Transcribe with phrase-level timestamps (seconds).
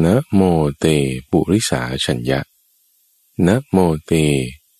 [0.00, 0.40] นะโม
[0.78, 0.86] เต
[1.30, 2.40] ปุริสาชัญญะ
[3.46, 4.12] นะโมเต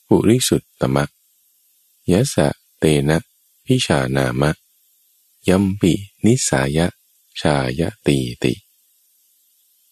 [0.08, 1.04] ปุริสุตตมะ
[2.10, 3.18] ยะสะเตนะ
[3.64, 4.50] พิชานามะ
[5.48, 5.92] ยัมปิ
[6.24, 6.86] นิสายะ
[7.40, 8.52] ชายตีติ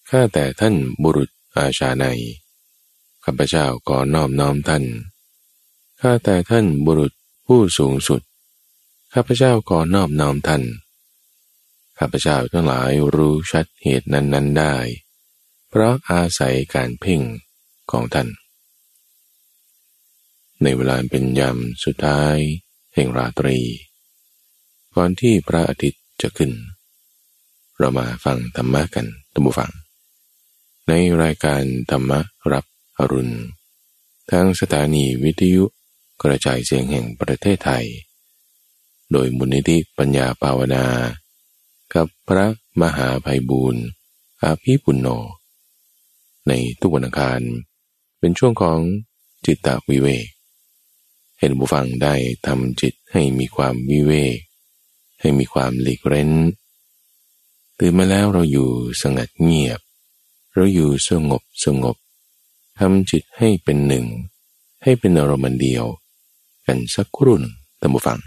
[0.09, 2.05] ข้าแต่ท่านบุรุษอาชาใน
[3.25, 4.85] ข้าพเจ้าขอนอบน้อมท่าน
[6.01, 7.13] ข้าแต่ท่านบุรุษ
[7.47, 8.23] ผู้สูงสุด
[9.13, 10.63] ข้าพเจ้าขอนอบน้อมท่าน
[11.99, 14.75] ข้าพเจ้าทั้งหลายรู้ชัดเหตุนั้นๆได้
[15.71, 17.21] เพราะอาศัยการเพ่ง
[17.91, 18.29] ของท่าน
[20.63, 22.37] ในเวลาเป็นยามสุดท้าย
[22.95, 23.59] แห่งราตรี
[24.95, 26.53] ก่อนที่พระอาทิตย์จะขึ้น
[27.79, 29.71] เรามาฟังธรรมะกันตัมบูฟัง
[30.89, 30.93] ใน
[31.23, 32.21] รายการธรรมะ
[32.53, 32.65] รับ
[32.99, 33.37] อรุณ
[34.31, 35.65] ทางสถานีวิทยุ
[36.23, 37.87] กระจายเสียงแห่งประเทศไทย
[39.13, 40.87] โดยมูลนิธิปัญญาภาวนา
[41.95, 42.47] กับพระ
[42.81, 43.85] มหาภัยบูรณ์
[44.43, 45.09] อาภีปุณโญ
[46.51, 47.41] ในทุกวันอังคาร
[48.19, 48.79] เป็นช่วงของ
[49.47, 50.27] จิตตวิเวก
[51.39, 52.15] เห็นบุฟังได้
[52.47, 54.39] ทำจิตให้มีความวิเวก
[55.21, 56.31] ให้มีความหลีกเร้น
[57.79, 58.69] ตื่นมาแล้วเราอยู่
[59.03, 59.81] สงัดเงียบ
[60.55, 61.97] เราอยู่สงบสงบ
[62.79, 64.07] ทำจิตให้เป็นหนึ่ง
[64.83, 65.85] ให้เป็นอารมณ์เดียว
[66.67, 68.21] กันสักครู่หนึ่งตามฟัง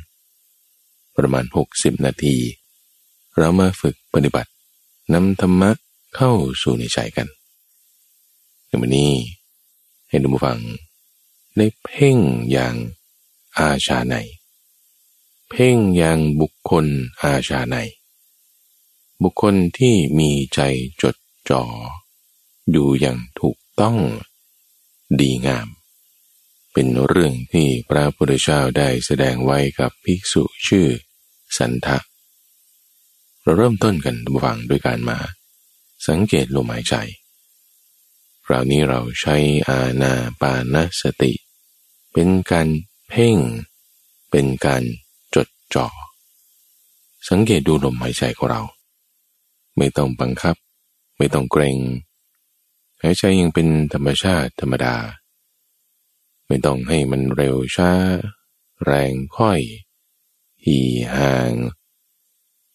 [1.16, 2.36] ประมาณ 60 นาที
[3.38, 4.50] เรามาฝึกปฏิบัติ
[5.14, 5.72] นำธรรมะ
[6.16, 7.28] เข้าสู่ในใจกัน
[8.74, 9.14] ในวันนี้
[10.10, 10.60] ให้ดูฟัง
[11.56, 12.18] ได้เพ่ง
[12.52, 12.76] อย่าง
[13.58, 14.16] อาชาใน
[15.50, 16.86] เพ่งอย่างบุคคล
[17.22, 17.76] อาชาใน
[19.24, 20.60] บุคคลที่มีใจ
[21.02, 21.16] จด
[21.50, 21.64] จ่อ
[22.72, 23.98] อยู่อย่างถูกต้อง
[25.20, 25.68] ดีงาม
[26.74, 30.88] เป็นเรื่องที่พระพุทธเจ้าได้แสดงไว้กับภิกษุชื่อ
[31.58, 31.98] สันทะ
[33.42, 35.18] เราเริ่มต้นกันฟังด้วยการมา
[36.08, 36.96] สังเกตลมหายใจ
[38.54, 39.36] ราวนี้เราใช้
[39.70, 41.34] อาณาปานสติ
[42.14, 42.68] เป็นการ
[43.10, 43.38] เพ่ง
[44.32, 44.84] เป็นการ
[45.36, 45.88] จดจ่อ
[47.30, 48.62] สังเกตดูลมหายใจของเรา
[49.78, 50.56] ไม่ต้องบังคับ
[51.18, 51.78] ไม่ต้องเกรง
[53.02, 54.96] หายใจยังเป็นธรรมชาติธรรมดา
[56.48, 57.92] ไม่ต้องให้มันเร็วช้า
[58.84, 59.60] แรงค่อย
[60.64, 60.80] หี
[61.16, 61.52] ห่าง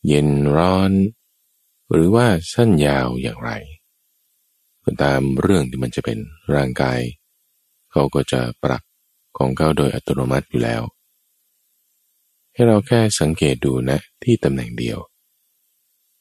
[0.06, 0.92] เย็นร้อน
[1.90, 3.50] หรือว่าสั้นยาวอย่างไร
[4.88, 6.18] ก็ตามเรื่องที่มันจะเป็น
[6.54, 7.00] ร่างกาย
[7.92, 8.82] เขาก็จะปรับ
[9.38, 10.82] ของเขาโดยอัตโนมัติอยู่แล้ว
[12.52, 14.98] ให้เราแค่สังเกตดูนะที่ตำแหน่งเดียว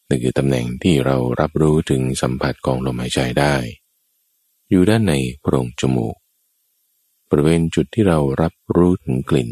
[0.08, 3.56] นั่นคือตำแหน่งที่เรารับรู้ถึงสัมผัสของลมหายใจได้
[4.70, 6.16] อยู่ด้านในโพรงจมูก
[7.30, 9.52] บริเวณจุดที่เรารับรู้ถึงกลิ่น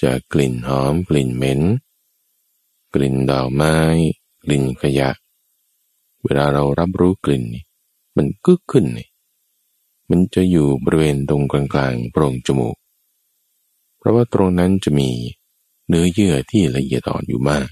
[0.00, 1.60] จะกลิ่นหอมกลิ่นเหม็น
[2.94, 3.76] กลิ่นดอกไม้
[4.44, 5.10] กลิ่นขยะ
[6.24, 7.44] เวลาเรารับรู้กลิ่น
[8.16, 9.08] มันกึกขึ้นนี่
[10.10, 12.76] มันจะอยู่บริเวณตรงกลางๆโพรงจมูก
[13.98, 15.10] เพราะว่าตรงนั้นจะมี
[15.88, 17.68] เนื้อเยื่อที่ละเอียดอ่อนอยู่มาก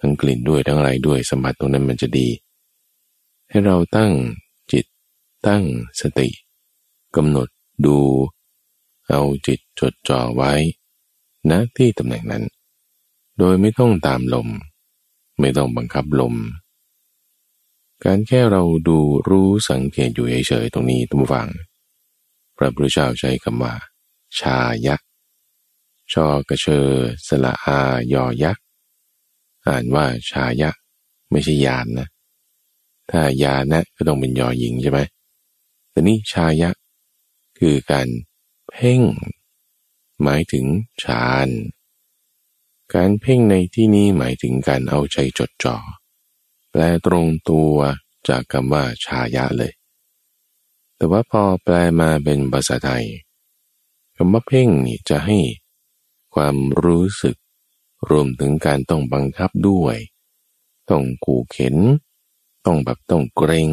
[0.00, 2.28] ทั้งกลิ่นด้วยทั้งอะไรด้วยสมผัสตรงนั้นมันจะดี
[3.48, 4.12] ให้เราตั้ง
[4.70, 4.80] จิ
[5.46, 5.62] ตั้ง
[6.00, 6.28] สติ
[7.16, 7.48] กำหนด
[7.86, 7.98] ดู
[9.08, 10.52] เอาจิตจดจ่อไว้
[11.50, 12.44] ณที่ตำแหน่งนั้น
[13.38, 14.48] โดยไม่ต้องตามลม
[15.40, 16.34] ไม่ต้องบังคับลม
[18.04, 18.98] การแค่เราดู
[19.28, 21.48] รู้สังเกตอยู่เฉยๆตรงนี้ตุ้มฟัง
[22.56, 23.74] พระพุทธเจ้าใช้คำว่า
[24.38, 25.00] ชายัก
[26.12, 26.88] ชอกระเชอ
[27.26, 27.80] สละอา
[28.12, 28.58] ยอยัก
[29.66, 30.76] อ่านว่าชายัก
[31.30, 32.08] ไม่ใช่ยานนะ
[33.10, 35.00] ถ้ายานะก็ต้องเป็นยอหญิงใช่ไหม
[35.90, 36.70] แต่นี่ชายะ
[37.58, 38.08] คือการ
[38.70, 39.00] เพ่ง
[40.22, 40.64] หมายถึง
[41.02, 41.48] ฌาน
[42.94, 45.76] การเพ่งในที่นี้หมายถึงการเอาใจจดจ่อ
[46.72, 47.74] แปลตรงตัว
[48.28, 49.72] จากคำว่าชายะเลย
[50.96, 53.04] แต่ว่าพอแปลมาเป็นภาษาไทย
[54.16, 55.38] คำว่าเพ่งนี่จะให้
[56.34, 57.36] ความรู้สึก
[58.10, 59.96] รวมถึงการต้องบังคับด้วย
[60.90, 61.76] ต้องขู่เข็น
[62.66, 63.70] ต้องแบบต้องเกรง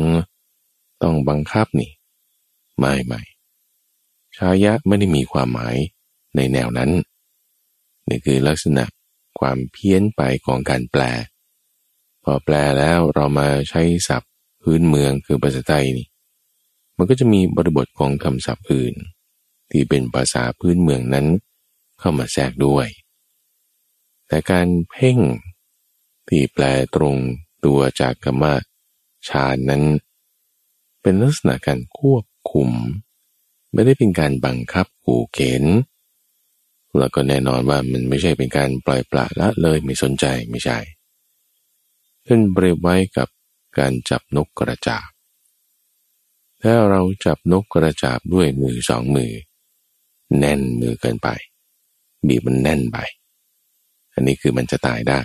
[1.03, 1.91] ต้องบังคับนี่
[2.77, 3.21] ไม่ไม่
[4.37, 5.75] ชายะไม่ได้มีความหมาย
[6.35, 6.91] ในแนวนั้น
[8.07, 8.85] นี่คือลักษณะ
[9.39, 11.01] ความเพี้ยนไปของการแปล
[12.31, 14.31] อแปลแล้วเรามาใช้ศัพท์
[14.63, 16.07] พื้นเมืองคือภาษาไทยนี่
[16.97, 18.95] มันก็จะมีบริบทของคำศัพท์อื่น
[19.71, 21.27] ที่เป็นภาษาพื้นเมืองนั้น
[21.99, 22.87] เข้ามาแทรกด้วย
[24.27, 25.17] แต่การเพ่ง
[26.27, 26.63] ที่แปล
[26.95, 27.15] ตรง
[27.65, 28.55] ตัวจากคำว่า
[29.27, 29.83] ฌานนั้น
[31.01, 32.69] เป็นลักษณะการควบคุม
[33.73, 35.63] ไม่ได้เป็นการบังคับขู่เข็น
[36.97, 40.77] แล้วก็แน่นอนว่ามันไม่ใช่เป็นการปล่อยปละละเลยไม่สนใจไม่ใช่
[42.31, 43.29] ท่านเปรียบไว้กับ
[43.77, 45.09] การจับนกกระจาบ
[46.61, 49.31] ถ้าเราจับนกกระจาบด้วยมือสองมือ
[50.37, 51.29] แน่นมือเกินไป
[52.27, 52.97] บีบมันแน่นไป
[54.13, 55.21] อันนี้คือมันจะตายได้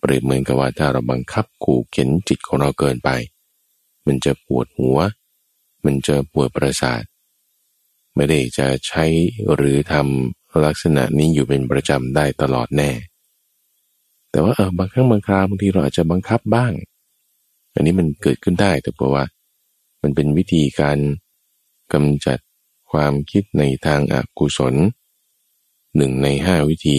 [0.00, 3.10] เปรียบเหมือนกับว่าถ้าเราบังคับขู่เข็นจิตของเราเกินไป
[4.06, 4.98] มันจะปวดหัว
[5.84, 7.02] มันจะปวดประสาท
[8.14, 9.04] ไม่ได้จะใช้
[9.54, 12.90] หรือทำลักษณะนี้อยู่เป็นประจำได้ตลอดแน่
[14.30, 16.72] แต่ว่าเออบางครั้งบางคราวบางทีเราอาจจะบังคับบ้าง
[17.74, 19.24] อันนี้มันเกิดขึ้นได้แต่เพราะว่า
[20.02, 20.98] มันเป็นวิธีการ
[21.92, 22.38] กำจัด
[22.90, 24.74] ความคิดในทางอากุศล
[25.96, 26.98] หนึ่งในห้าวิธี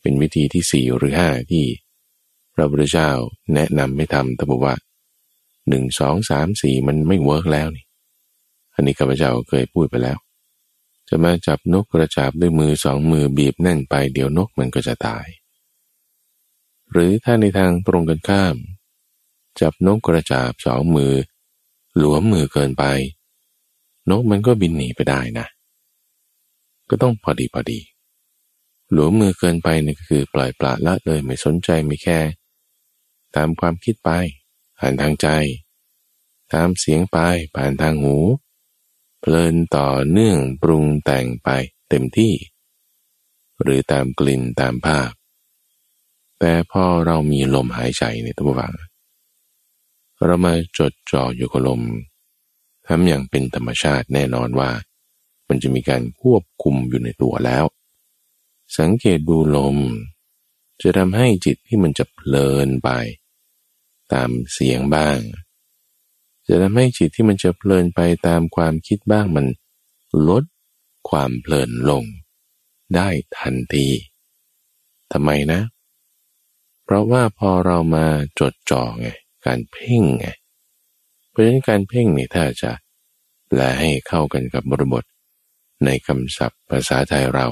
[0.00, 1.64] เป็นวิธีที่สี่หรือห้าที่
[2.54, 3.10] พระพุทธเจ้า
[3.54, 4.74] แนะนำไม่ทำแต่บอกว่า
[5.68, 7.84] หนึ่งสองสามสี่มันไม่เวิร์กแล้วนี่
[8.74, 10.18] อันนี้ข้าพเจ้าเคยพูดไปแล้ว
[11.08, 15.26] จะมาจับนกกระจาบด้วยมือสองมือบีบแน่นไปเดี๋ยวนกมันก็จะตาย
[16.92, 18.56] หรือถ้าในทางตรงกันข้าม
[19.60, 21.14] จับนกกระจาบสองมือ
[21.96, 22.84] หลวมมือเกินไป
[24.10, 25.46] นกมันก็บินหนีไปได้นะ
[26.88, 27.80] ก็ต้องพอดีพอดี
[28.92, 32.20] หลวมมือเกินไปนี่คือปล่อยปละละเลยไม่สนใจไม่แค่
[33.36, 34.10] ตามความคิดไป
[34.78, 35.28] ผ่านทางใจ
[36.52, 37.18] ตามเสียงไป
[37.56, 38.16] ผ่านทางหู
[39.20, 41.48] เพลินต่อเนื่องปรุงแต่งไป
[41.88, 42.32] เต็มที่
[43.62, 45.10] หรือตามกลิ่นตามภาพ
[46.40, 48.74] แต่พอเรามีลมหายใจในตัวฝัง
[50.24, 51.82] เรามาจดจ่ออยู่กับลม
[52.86, 54.70] ทำอย่างเป็นธรรมชาติแน่นอนว่า
[55.48, 57.64] มันจะมีการควบคุมอยู่ในตัวแล้ว
[58.78, 59.76] สังเกตดูลม
[60.82, 62.90] จะทำให้จิตที่มันจะเพลินไป
[64.12, 65.18] ตามเสียงบ้าง
[66.48, 69.46] จะทำให้จิตที่มันจะเพลินไปตามความคิดบ้างมัน
[70.28, 70.44] ลด
[71.08, 72.04] ความเพลินลง
[72.94, 73.08] ได้
[73.38, 73.86] ทันที
[75.12, 78.06] ทำไมนะเพราะว่าพอเรามา
[78.40, 79.08] จดจ่อไง
[79.46, 80.26] การเพ่งไง
[81.30, 82.70] เพราะฉะนั้นการเพ่งนี่ถ้าจะ
[83.54, 85.04] แลให้เข้ากันกับบริบท
[85.84, 87.46] ในคำศัพท์ภาษาไทยเรา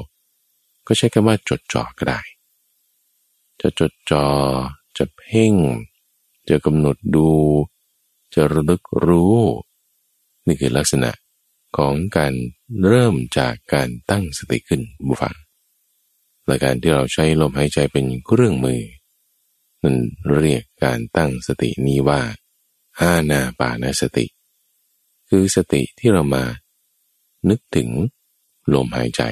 [0.87, 2.21] ก็ใช้คำว่าจดจ่อก็ได้
[3.61, 4.27] จะจดจ่อ
[4.99, 5.55] จะเพ่ง
[6.49, 7.31] จะกำหนดดู
[8.35, 9.39] จะระลึกรู้
[10.47, 11.11] นี่คือลักษณะ
[11.77, 12.33] ของการ
[12.87, 15.35] เริ่มจากการตั้งสติขึ้นบุฟัง
[16.47, 18.81] และการที่เราใช้ลมหายใจเป็นเครื่องมือ
[19.85, 19.97] นั่น
[20.37, 22.21] เรียกการตั้งสตินี้ว่า
[23.01, 24.27] อาณาปานสติ
[25.29, 26.45] คือสติที่เรามา
[27.49, 27.89] นึกถึง
[28.75, 29.23] ลมหายใจ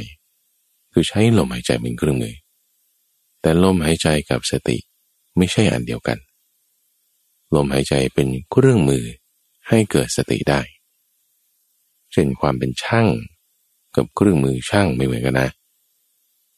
[0.92, 2.36] คือใช้ลมหายใจเป็นเครื่องมือ
[3.40, 4.76] แต่ลมหายใจกับสติ
[5.36, 6.18] ไม่ใช่อันเดียวกัน
[7.54, 9.04] ลมหายใจเป็นเครื่องมือ
[9.68, 10.60] ให้เกิดสติได้
[12.12, 13.08] เช่นความเป็นช่าง
[13.96, 15.50] กับเครื่องมือช่างไม่เหมือนกันนะ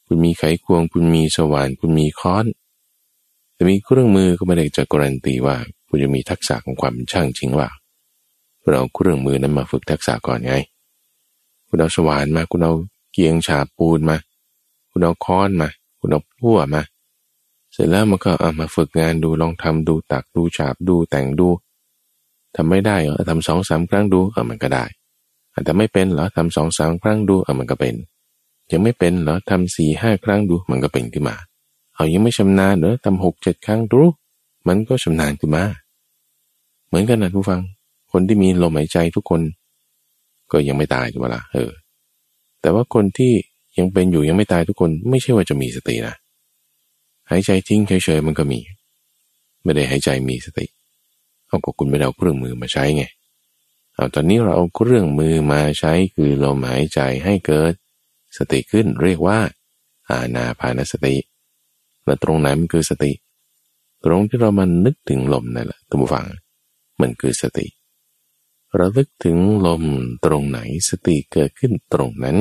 [0.06, 2.46] คุณมีไขควงคุณมีสว่านคุณมีค้อน
[3.66, 5.56] มีเครื่องมือก็ไม่ได้จะการันตีว่า
[5.88, 7.68] คุณจะมีทักษะของความช่างจริงว่า
[8.70, 10.54] เราเครื่องมือนั้นมาฝึกทักษะก่อนไง
[11.68, 12.72] คุณเอาสว่านมา คุณเอา
[13.12, 14.16] เกียงฉาบปูนมา
[14.90, 15.68] คุณเอาค้อนมา
[16.00, 16.82] คุณเอาพั่วมา
[17.72, 21.48] เสร็จแล้วมันก็เอามาฝึกงานดูลองทำดูตักดูฉาบดูแต่งดู
[22.56, 24.84] ทำไม่ได้เหรอทำสองสามครั้งดูเออมันก็ได้
[25.64, 27.94] แต่ไม่เป็นเหรอทำสองสามครั้งดูเออมันก็เป็น
[28.70, 31.36] ยังไม่เป็นเหรอทำสี่ห้าครั้งดูมันก็เป็นขึ้นมา
[31.94, 34.02] เอายังไม่ชำนาญเหรอทำหกเจ็ดครั้งดู
[34.68, 35.64] มันก็ชำนาญขึ้นมา
[36.86, 37.60] เหมือนกันนะทุกฟัง
[38.12, 39.40] คนที่มีลมหายใจทุกคน
[40.52, 41.70] ก็ยังไม่ตายถูกไหมล่ะเออ
[42.60, 43.32] แต่ว่าคนที่
[43.78, 46.14] ยังเป็นอยู่ยังไม่ตายทุกคน ไม่ใช่ว่าจะมีสตินะ
[47.30, 48.60] หายใจทิ้งเฉยๆมันก็มี
[49.62, 50.66] ไม่ได้หายใจมีสติ
[51.46, 53.04] เอาก็คุณไม่เอาเครื่องมือมาใช้ไง
[53.94, 57.72] เอาตอนนี้เราเอาเครื่องมือมาใช้คือลมหายใจให้เกิด
[58.36, 59.38] สติขึ้นเรียกว่า
[60.10, 61.14] อาณาพานสติ
[62.04, 63.12] และตรงไหนมันคือสติ
[64.04, 66.26] ตรงที่เรามันนึกถึงลมนั่นแหละทุกฝัง
[67.00, 67.66] มันคือสติ
[68.76, 69.82] เราลึกถึงลม
[70.24, 70.58] ตรงไหน
[70.88, 72.36] สติเกิดขึ้นตรงนั้น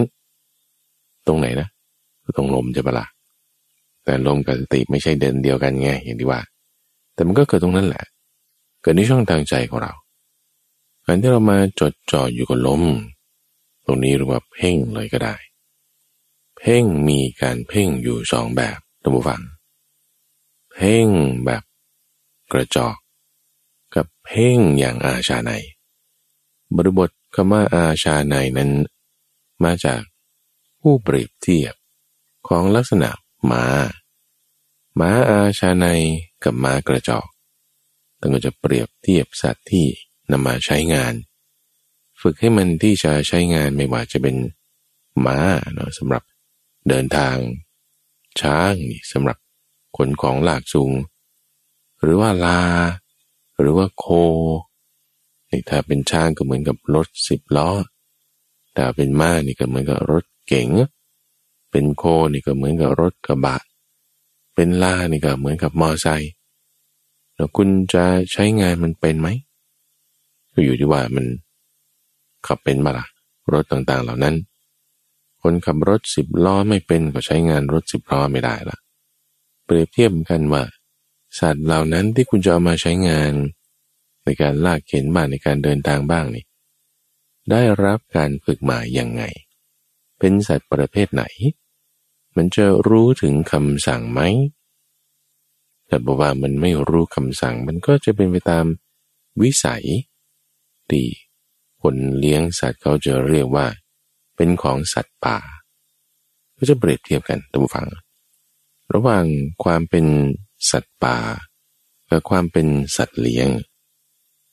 [1.27, 1.67] ตรงไหนนะ
[2.38, 3.05] ตรงลมจะบละ
[4.03, 6.41] แต่ลมกับสติไม่ใช่เดินเดียวกันไงอย่างที่ว่า
[7.13, 8.03] แต่มันก็เกิดตรงนั้นแหละ
[8.82, 9.93] เกิดในช่องทางใจของเรา
[11.05, 12.84] การที่เรามาจดจ่ออยู่กับลม
[13.86, 15.36] ตรงนี้เรียกว่าเพ่งเลยก็ได้
[16.58, 19.41] เพ่งมีการเพ่งอยู่สองแบบท่านผู้ฟัง
[20.74, 21.08] เพ่ง
[21.46, 21.63] แบบ
[22.51, 22.98] กระจอก
[23.96, 25.51] กับเพ่งอย่างอาชาใน
[26.75, 28.72] บริบทคำว่าอาชาในนั้น
[29.63, 30.01] มาจาก
[30.82, 31.75] ผู้เปรียบเทียบ
[32.48, 33.10] ของลักษณะ
[33.51, 33.65] ม้า
[35.00, 35.86] ม้าอาชาใน
[36.44, 37.27] กับม้ากระจอก
[38.20, 39.86] ตั้งก็จะเปรียบเทียบสัตว์ที่
[40.32, 41.13] นำมาใช้งาน
[42.22, 44.36] ฝึกให้มันที่จะใช้งานไม่ว่าจะเป็น
[45.25, 45.38] ม้า
[45.74, 46.24] เนาะสำหรับ
[46.89, 47.36] เดินทาง
[48.42, 49.38] ช้างนี่สำหรับ
[49.98, 50.94] ขนของหลากสูง
[52.02, 52.62] หรือว่าลา
[53.60, 54.06] หรือว่าโค
[55.50, 57.70] นี่ถ้าเป็นช้างก็เหมือนกับรถสิบล้อ
[58.76, 60.70] ถ้าเป็นม้านี่ก็เหมือนกับรถเก๋ง
[61.72, 63.58] เป็นโคนี่ก็เหมือนกับรถกระบะ
[64.56, 66.32] เป็นล่านี่ก็เหมือนกับมอไซค์
[67.36, 69.28] แล้วคุณจะใช้งานมันเป็นไหม
[70.54, 71.26] ก็อยู่ที่ว่ามัน
[72.48, 73.06] ขับเป็นมาละ
[73.54, 74.36] รถต่างๆเหล่านั้น
[75.42, 78.78] คนขับรถสิบล้อไม่เป็นก็ใช้งานรถสิบล้อไม่ได้ละ
[79.65, 80.63] เปรียบเทียบกันว่า
[81.39, 83.34] สัตว์เหล่านั้นที่คุณจะเอามาใช้งาน
[84.24, 86.46] ในการลากเข็นบ้างในการเดินทางบ้างนี่
[87.51, 89.24] ได้รับการฝึกมาอย่างไง
[90.20, 91.24] เป็นสัตว์ประเภทไหน
[92.36, 94.22] มันจะรู้ถึงคำสั่งไหม
[95.88, 98.65] แต่บอกว่ามันไม่รู้คำสั่ง มันก็จะเป็นไปตาม
[99.41, 99.86] วิสัย
[100.89, 101.08] ที่
[101.82, 103.67] คนเลี้ยงสัตว์เขาจะเรียกว่า
[104.36, 105.38] เป็นของสัตว์ป่า
[106.58, 107.86] ก็จะเปรียบเทียบกันท่านผู้ฟัง
[108.94, 109.26] ระหว่าง
[109.64, 110.06] ความเป็น
[110.72, 111.18] สัตว์ป่า
[112.10, 113.50] กับความเป็นสัตว์เลี้ยง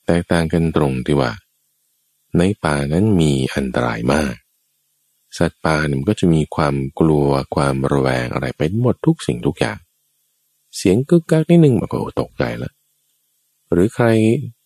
[0.07, 1.33] แตกต่างกันตรงที่ว่า
[2.39, 4.35] ในป่านั้นมีอันตรายมาก
[5.39, 9.79] สัตว์ป่ามันก็จะมีความกลัวความระแวงอะไรไปหมดทุกสิ่งทุกอย่าง
[10.77, 12.73] เสียงกึกกักนิดนึงมันก็ตกใจแล้ว
[13.73, 14.07] หรือใคร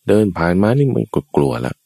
[0.08, 1.76] เดินผ่านมานี่มันก็กลัวแล้ว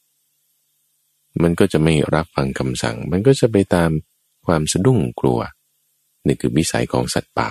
[1.43, 3.89] มันก็จะไม่รับฟังคำสั่ง มันก็จะไปตาม
[4.45, 5.39] ความสะดุ้งกลัว
[6.25, 7.49] นี่คือวิสัยของสัตว์ป่า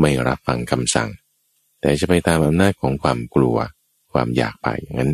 [0.00, 1.10] ไม่รับฟังคำสั่ง
[1.80, 3.56] แต่จะไปตามอำนาจของความกลัว
[4.12, 5.12] ความอยากไปอย่างนั้น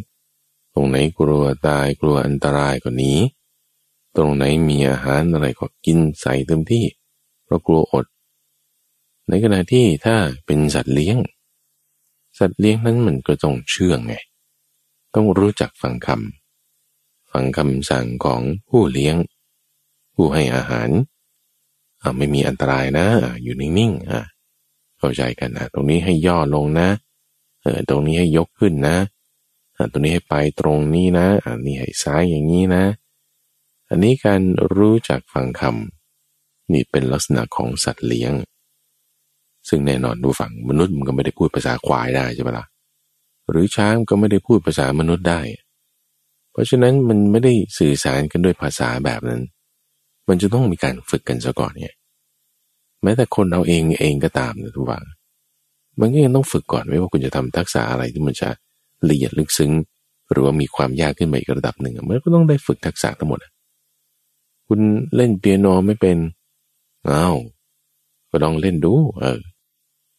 [0.75, 3.19] ตรงไหนกลัวตายกลัวอันตรายกว่านี้
[4.17, 6.85] ตรงไหนมีอาหารอะไรก็กินใส่เต็มที่
[7.45, 8.07] เพราะกลัวอด
[9.29, 11.17] ในขณะที่ถ้าเป็นสัตว์เลี้ยง
[12.39, 14.15] สัตว์เลี้ยงนั้นมันก็ต้องเชื่องไง
[15.15, 19.17] ต้องรู้จักฟังคำฟังคำสั่งของผู้เลี้ยง
[20.15, 20.89] ผู้ให้อาหาร
[22.03, 23.07] อาไม่มีอันตรายนะ
[23.43, 24.23] อยู่นิ่งๆอะ
[25.05, 26.89] เข้าใจกันนะตรงนี้ให้ย่อลงนะ
[27.63, 28.97] เออตรงนี้ให้ยกขึ้นนะ
[29.93, 32.85] ตรงนี้ให้ไปตรงนี้นะ อันนี้ให้ซ้ายอย่างนี้นะ
[33.89, 34.41] อันนี้การ
[34.77, 38.33] รู้จักฟังคำนี่เป็นลักษณะของสัตว์เลี้ยง
[39.69, 42.67] ซึ่งแน่นอนดูฝั่งมนุษย์มันก็ไม่ได้พูดภาษาควายได้ใช่ไหมละ่ะ
[43.51, 45.41] หรือช้างก็ไม่ได้พูดภาษามนุษย์ได้
[46.53, 49.43] เพราะฉะนั้นมันไม่ได้สื่อสารกันด้วยภาษาแบบนั้น
[50.29, 51.89] มันจะต้องมีการฝึกกันซะก่อนไง
[53.03, 55.05] แม้แต่คนเอาเองเองก็ตามนะทุกฝัง
[56.01, 58.49] มันก็ยังต้องฝึกก่อนไม่ว่าคุณจะทำทักษะอะไรที่มันจะ
[59.09, 59.73] ละเอียดลึกซึ้ง
[60.31, 63.39] หรือว่ามีความยากขึ้นไปอีกระดับหนึ่งมันก็ต้องได้ฝึกทักษะทั้งหมด
[64.69, 64.81] คุณ
[65.17, 66.19] เล่นเปียโนไม่เป็น
[67.11, 67.37] อ้าว
[68.31, 69.41] ก็ลองเล่นดู เออ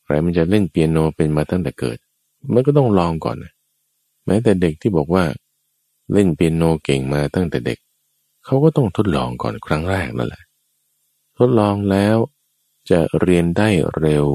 [0.04, 1.98] ใครมันจะเล่นเปียโนเป็นมาตั้งแต่เกิด
[2.54, 3.54] มันก็ต้องลองก่อนนะ
[4.26, 5.24] แม้แต่เด็กที่บอกว่า
[6.14, 7.80] เล่นเปียโนเก่งมาตั้งแต่เด็ก
[8.46, 10.44] เขาก็ต้องทดลองก่อนครั้งแรกนั่นแหละ
[11.38, 12.18] ทดลองแล้ว
[12.90, 14.28] จะเรียนได้เร็ว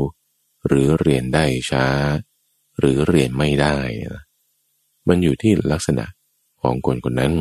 [0.67, 1.87] หรือเรียนได้ช้า
[2.79, 3.77] หรือเรียนไม่ได้
[4.15, 4.23] นะ
[5.09, 6.05] มันอยู่ที่ลักษณะ
[6.63, 7.35] ของคนคนนั้น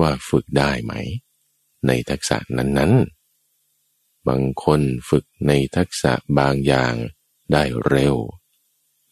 [0.00, 0.92] ว่าฝึกได้ไหม
[1.86, 6.94] ในทักษะนั้นๆ บางคนฝึกในทักษะบางอย่าง
[7.52, 8.16] ได้เร็ว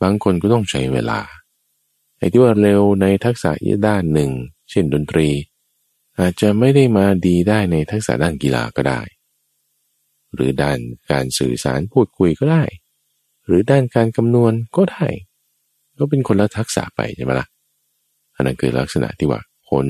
[0.03, 1.21] บางคนก็ต้องใช้เวลา
[2.19, 4.31] ไอ้ที่ว่าเร็วในทักษะอีด้านหนึ่ง
[4.71, 5.29] เช่นดนตรี
[6.19, 9.01] อาจจะไม่ได้มาดีได้ในทักษะด้านกีฬาก็ได้
[10.37, 10.78] หรือด้าน
[11.11, 12.64] การสื่อสารพูดคุยก็ได้
[13.47, 15.07] หรือด้านการคำนวณก็ได้
[15.99, 17.49] ก็เป็นคนละทักษะไปใช่ไหมละ่ะ
[18.35, 19.40] อันนั้นคือลักษณะที่ว่า
[19.71, 19.87] คน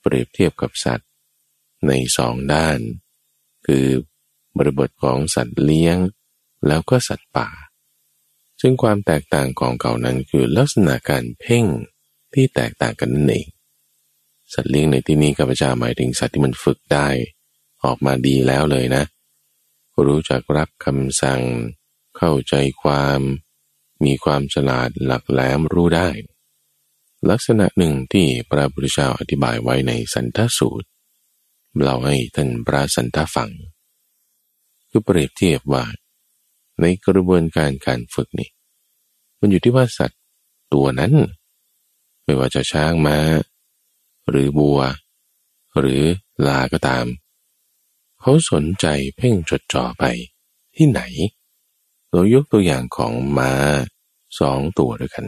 [0.00, 1.08] เปรียบเทียบกับสัตว์
[1.88, 2.78] ในสองด้าน
[3.66, 3.86] คือ
[4.56, 5.96] บริบทของสัตว์เลี้ยง
[6.66, 7.48] แล้วก็สัตว์ป่า
[8.60, 11.64] ซึ่งความแตกต่างของเก่านั้นคือลักษณะการเพ่ง
[12.34, 13.46] ที่แตกต่างกันนั่นเอง
[14.54, 17.08] สัตว์เลี้ยงในที่นี้ข้าพเจ้าหมายถึงสัตว์ที่มันฝึกได้
[17.84, 19.04] ออกมาดีแล้วเลยนะ
[20.06, 21.42] รู้จักรับคำสั่ง
[22.16, 23.20] เข้าใจความ
[24.04, 26.08] มีความฉลาดหลักแหลมรู้ได้
[27.30, 30.88] ลักษณะหนึ่งที่พระพุทธเจ้าอธิบายไว้ในสันทสูตร
[31.82, 33.50] เราให้ท่านพระสันทฟัง
[34.88, 35.84] คือเปรียบเทียบว่า
[36.80, 38.50] ในกระบวนการการฝึกนี่
[39.40, 40.20] มันอยู่ที่ว่าสัตว์
[40.72, 41.12] ตัวนั้น
[42.24, 43.18] ไม่ว่าจะช้างมา้า
[44.28, 44.80] หรือบัว
[45.78, 46.02] หรือ
[46.46, 47.04] ลาก็ตาม
[48.20, 48.86] เขาสนใจ
[49.16, 50.04] เพ่งจดจ่อไป
[50.76, 51.00] ที่ไหน
[52.10, 53.52] เรายกตัวอย่างของม้า
[54.38, 55.26] สองตัวด้วยกัน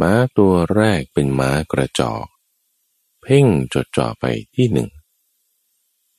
[0.00, 2.26] ม้าตัวแรกเป็นม้ากระจอก
[3.22, 4.24] เพ่งจดจ่อไป
[4.54, 4.88] ที่หนึ่ง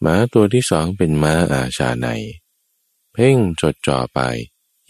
[0.06, 2.08] ม้าตัวที่สองเป็นม้าอาชาใน
[3.14, 4.20] เพ่งจดจ่อไป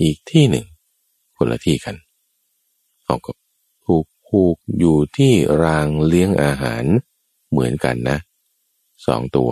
[0.01, 0.65] อีกที่หนึ่ง
[1.35, 1.97] คนละที่กัน
[3.03, 3.35] เอากับ
[3.83, 6.83] ผูกผูกอยู่ที่รางเลี้ยงอาหาร
[7.49, 8.17] เหมือนกันนะ
[9.05, 9.51] สองตัว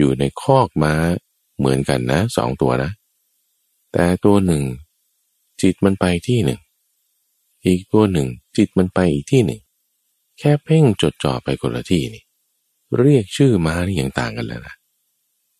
[0.00, 0.94] อยู่ในคอกม้า
[1.58, 2.90] เหมือนกันนะสองตัวนะ
[3.92, 4.62] แต่ตัวหนึ่ง
[5.62, 6.60] จิตมันไปที่หนึ่ง
[7.66, 9.60] อีกตัวหนึ่ง จิตมันไปอีกที่หนึ่ง
[10.38, 12.24] แค่เพ่งจดจ่อไปคนละที่นี่
[12.98, 14.74] เรียกชื่อม้านี่ยังต่างกันแล้วนะ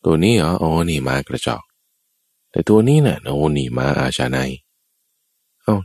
[0.05, 1.63] ตัวนี้อ๋อโอ้นี่ม้ากระจอก
[2.51, 4.39] แต่ตัวนี้นะ่ะโอ้นี่ม้าอาชาใน
[5.63, 5.77] เอา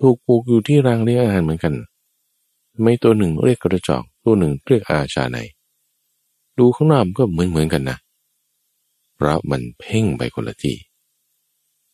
[0.00, 1.74] ถูกปลูกอยู่ที่รังเลี้ยงอาหารเหมือนกัน
[2.82, 5.38] ไม่ตัวหนึ่งเรียกกระจอก ตัวหนึ่งเรียกอาชาใน
[6.58, 7.98] ดูข้างนอกก็เหมือนเหมือนกันนะ
[9.14, 10.76] เพราะมันเพ่งไปคนละที่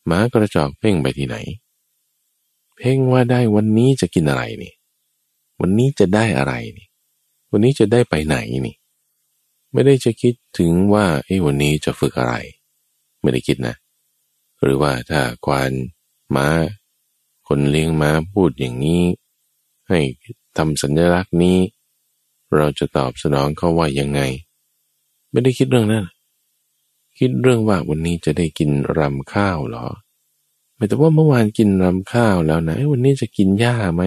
[0.05, 1.37] หมากระจอกเพ่งไปที่ไหน
[2.77, 4.73] เพ่งว่าได้วันนี้จะกินอะไรนี่
[5.61, 6.87] วันนี้จะได้อะไรนี่
[7.51, 8.75] วันนี้จะได้ไปไหนนี่
[9.73, 12.35] ไม่ได้จะคิดถึงว่าไอ้วันนี้จะฝึกอะไร
[13.21, 13.75] ไม่ได้คิดนะ
[14.61, 15.71] หรือว่าถ้าควาน
[16.35, 16.47] ม้า
[17.47, 19.03] คนเลี้ยงม้าพูดอย่างนี้
[19.89, 19.99] ให้
[20.57, 21.57] ทำสัญลักษณ์นี้
[22.55, 24.21] เราจะตอบสนองเขาว่ายังไง
[25.31, 26.05] ไม่ได้คิดเรื่องนั้น
[27.19, 29.85] คิดเรื่องว่าวันนี้จะได้กินรำข้าวหรอ
[30.75, 34.03] ไม่แต่ว่าเมื่อวานกินรำข้าวแล้วนะวันนี้จะกินหญ้าไหม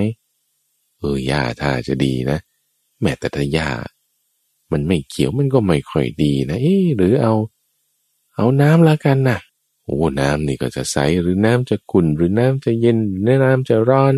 [0.99, 2.39] เออหญ้าถ้าจะดีนะ
[3.01, 3.69] แม้แต่ถ้าหญ้า
[4.73, 7.35] มันไม่เขียวมันก็ไม่ค่อยดีนะ เอ๊หรือเอา
[8.35, 9.39] เอาน้ำละกันนะ
[9.85, 14.15] โอ้น้ำนี่ก็จะใสหรือน้ำจะขุ่นหรือน้ำจะเย็นหรือน้ำจะร้อน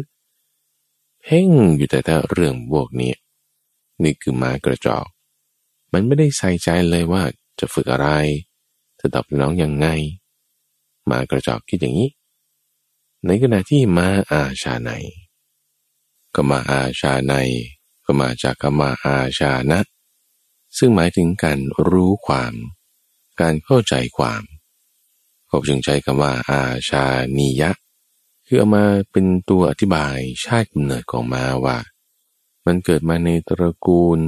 [1.23, 3.13] เพ่งอยู่แต่ถ้าเรื่องพวกนี้
[4.03, 5.07] นี่คือมากระจอก
[5.93, 7.23] มันไม่ได้ใส่ใจเลยว่า
[7.59, 8.09] จะฝึกอะไร
[9.01, 9.87] จะตอบน้องยังไง
[11.11, 12.11] มากระจอกคิดอย่างนี้
[13.27, 14.91] ในขณะที่มาอาชาใน
[16.35, 17.35] ก็มาอาชาใน
[18.05, 19.81] ก็มาจากคำมาอาชานะ
[20.79, 22.55] ซึ่งหมายถึงการรู้ความ
[23.41, 24.43] การเข้าใจความ
[25.47, 27.05] เขาจึงใช้คำว่าอาชา
[27.37, 27.71] นียะ
[28.47, 31.79] คือเอามาเป็นตัวอธิบายชาติกำเนิดของมาว่า
[32.67, 34.19] มันเกิดมาในตระกูล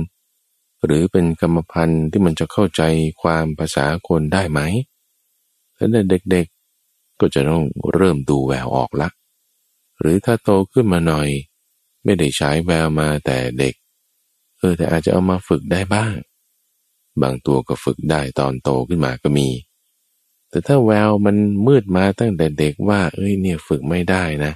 [0.85, 2.83] หรือเป็นกรรมพันธุ์ที่มันจะเข้าใจ
[3.23, 4.61] ความภาษาคนได้ไหม
[5.77, 9.09] ถ้าเด็กๆก็จะต้องเริ่มดูแววออกละ
[10.01, 11.29] หรือถ้าโตขึ้นมาหน่อย
[12.05, 13.75] ไม่ได้ใช้แววมาแต่เด็ก
[14.59, 16.15] เออแต่อาจจะเอามาฝึกได้บ้าง
[17.23, 19.49] บางตัวก็ฝึกได้ตอนโตขึ้นมาก็มี
[20.51, 24.53] แต่ถ้าแววมันมืดมาตั้งแต่เด็กว่า เอ้ยเนี่ยฝึกไม่ได้นะ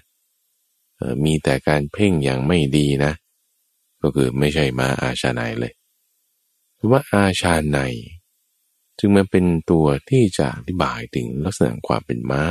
[1.25, 3.13] มีแต่การเพ่งอย่างไม่ดีนะ
[4.03, 5.73] ก็คือไม่ใช่มาอาชาไนเลย
[6.91, 7.79] ว่าอาชาใน
[8.99, 12.45] จึงมันเป็นตัวที่จะอธิบายถึงลักษณะความเป็นม้า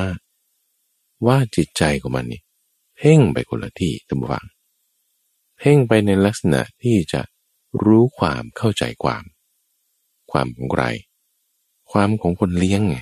[1.26, 2.41] ว่าจิตใจของมันนี่
[2.98, 4.46] เพ่งไปคนละที่ตั้งฟัง
[5.58, 7.22] เพ่งไปในลักษณะที่จะ
[7.84, 9.24] รู้ความเข้าใจความ
[10.32, 10.84] ความของใคร
[11.91, 12.98] ความของคนเลี้ยงไง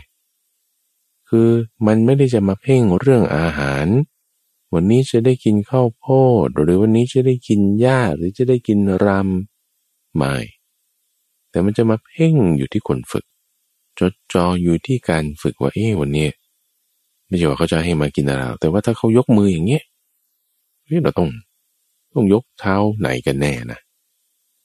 [1.30, 1.50] คือ
[1.88, 3.88] มันไม่ได้จะมาเพ่งเรื่องอาหาร
[4.74, 6.06] วันนี้จะได้กินข้าวโพ
[6.46, 10.36] ดหรือวันนี้จะได้กินหญ้าหรือจะได้กินรำไม่
[11.52, 13.26] แต่มันจะมาเพ่งอยู่ที่คนฝึก
[14.00, 16.28] จดจ่ออยู่ที่การฝึกว่าเอ๊ะวันนี้
[17.28, 19.84] ไม่ใช่ว่าเขาจะให้มากินอะไรแต่ว่าถ้าเขายกมืออย่างเงี้ย
[20.86, 21.30] เฮ้ยเราต้อง
[22.14, 23.80] ต้องยกเท้าไหนกันแน่นะ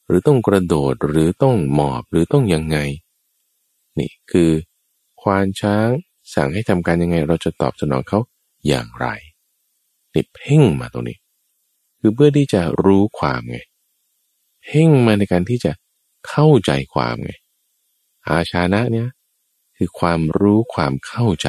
[0.06, 2.78] หรือต้องกระโดดหรือต้องหมอบหรือต้องยังไง
[3.98, 4.50] นี่คือ
[5.20, 5.88] ควานช้าง
[6.34, 8.18] สั่งให้ทำการยังไง เราจะตอบสนองเขา
[8.68, 9.06] อย่างไร
[10.14, 11.18] นี่เพ่งมาตรงนี้
[12.00, 13.58] คือเพื่อที่จะรู้ความไง
[14.64, 15.72] เพ่งมาในการที่จะ
[16.28, 17.32] เข้าใจความไง
[18.28, 19.08] อาชานะเนี่ย
[19.76, 21.48] คือความรู้ความเข้าใจ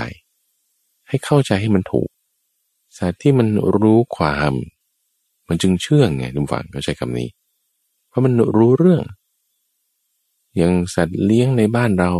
[1.08, 2.10] ให้เข้าใจให้มันถูก
[2.98, 3.48] สัตว์ที่มัน
[3.80, 4.54] รู้ความ
[5.48, 7.30] มันจึงเชื่องไงทุกฝั่งก็ใช้คำนี้
[8.10, 9.04] เพราะมันรู้เรื่อง
[10.56, 12.12] อย่างสัตว์เลี้ยงในบ้านเรา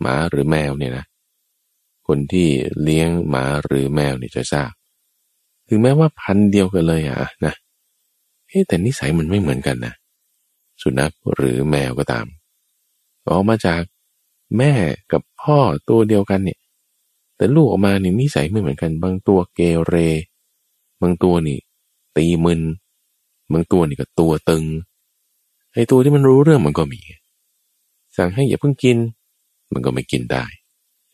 [0.00, 1.04] หมาหรือแมวเนี่ยนะ
[2.06, 2.48] คนที่
[2.82, 4.72] เลี้ยงหมาหรือแมวเนี่ยจะทราบ
[5.68, 7.54] ถึงแม้ว่าพันเดียวกันเลยอะนะ
[8.48, 9.94] เฮ้แต่นิสัยมันไม่เหมือนกันนะ
[10.82, 12.26] สุนัขหรือแมวก็ตาม
[13.28, 13.82] ออกมาจาก
[14.58, 14.72] แม่
[15.12, 15.58] กับพ่อ
[15.88, 16.58] ตัวเดียวกันเนี่ย
[17.36, 19.94] แต่ลูกออกมานี่นิสัยไม่เหมือนกัน บางตัวเกเร
[21.02, 21.58] บางตัวนี่
[22.16, 22.60] ตีมึน
[23.52, 24.64] บางตัวนี่ก็ตัวตึง
[25.72, 27.00] ไอ้ตัวที่มันรู้เรื่องมันก็มี
[28.16, 28.96] สั่งให้อย่าเพิ่งกิน
[29.72, 30.44] มันก็ไม่กินได้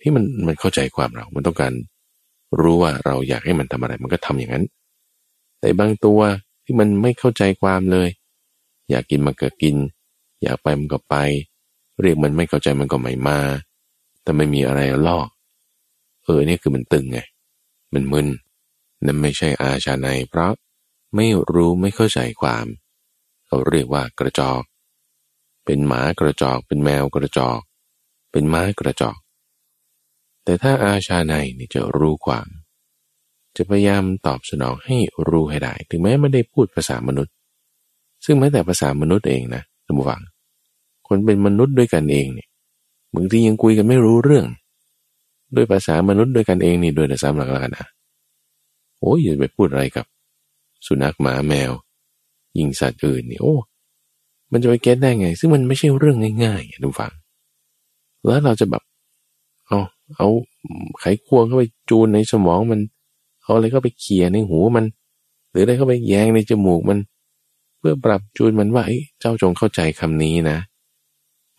[0.01, 1.72] ที่มันมันเข้าใจความเรา มันต้องการ
[2.61, 4.64] รู้ว่าเราอยากให้มันทำอะไร มันก็ทำอย่างนั้น
[5.61, 6.20] แต่บางตัว
[6.64, 8.09] ที่มันไม่เข้าใจความเลย
[8.92, 9.76] อยากกินมันก็กิน
[10.42, 11.14] อยากไปมันก็ไป
[12.00, 13.40] เรียกมันไม่เข้าใจมันก็ไม่มา
[14.22, 15.18] แต่ไม่มีอะไรล่อ
[16.22, 17.18] เออเนี่ยคือมันตึงไง
[17.94, 18.28] มันมึน
[19.05, 20.52] นั่นไม่ใช่อาชาในเพราะ
[21.14, 22.66] ไม่รู้ไม่เข้าใจความ
[23.46, 24.62] เขาเรียกว่ากระจอก
[25.64, 27.61] เป็นหมากระจอก เป็นแมวกระจอก
[28.31, 29.18] เป็นม้ากระจอก
[30.44, 32.48] แต่ถ้าอาชาในนี่จะรู้ความ
[33.57, 34.96] จะพยายามตอบสนองให้
[35.28, 37.35] รู้ให้ได้ ถึงแม้ไม่ได้พูดภาษามนุษย์
[38.24, 40.20] ซึ่งแม้แต่ภาษามนุษย์เองนะท่านผู้ฟัง
[41.08, 42.48] คนเป็นมนุษย์ด้วยกันเองเนี่ย
[43.14, 44.46] บางทียังคุยกันไม่รู้เรื่อง
[45.56, 47.87] ด้วยภาษามนุษย์ด้วยกันเองนี่โดยแต่ซ้ำหลักแล้วกันนะ
[49.00, 50.06] โอ้ยอย่าไปพูดอะไรกับ
[50.87, 51.70] สุนัขหมาแมว
[52.58, 53.56] ยิงสัตว์อื่นนี่โอ้
[54.52, 57.12] มันจะไปเก็ตได้ไง ซึ่งมันไม่ใช่เรื่องง่ายๆทุกฝัง
[58.24, 58.82] แล้วเราจะแบบ
[59.66, 59.78] เอา
[60.16, 60.28] เอา
[61.00, 62.80] ไขควงเข้าไปจูนในสมองมัน
[63.42, 64.85] เอาอะไรเข้าไปเขี่ยในหูมัน
[65.50, 66.98] หรืออะไรเข้าไปแยงในจมูกมัน
[67.83, 68.85] พื่อปรับจูนมันว่า
[69.21, 70.59] เจ้าจงเข้าใจคำนี้นะ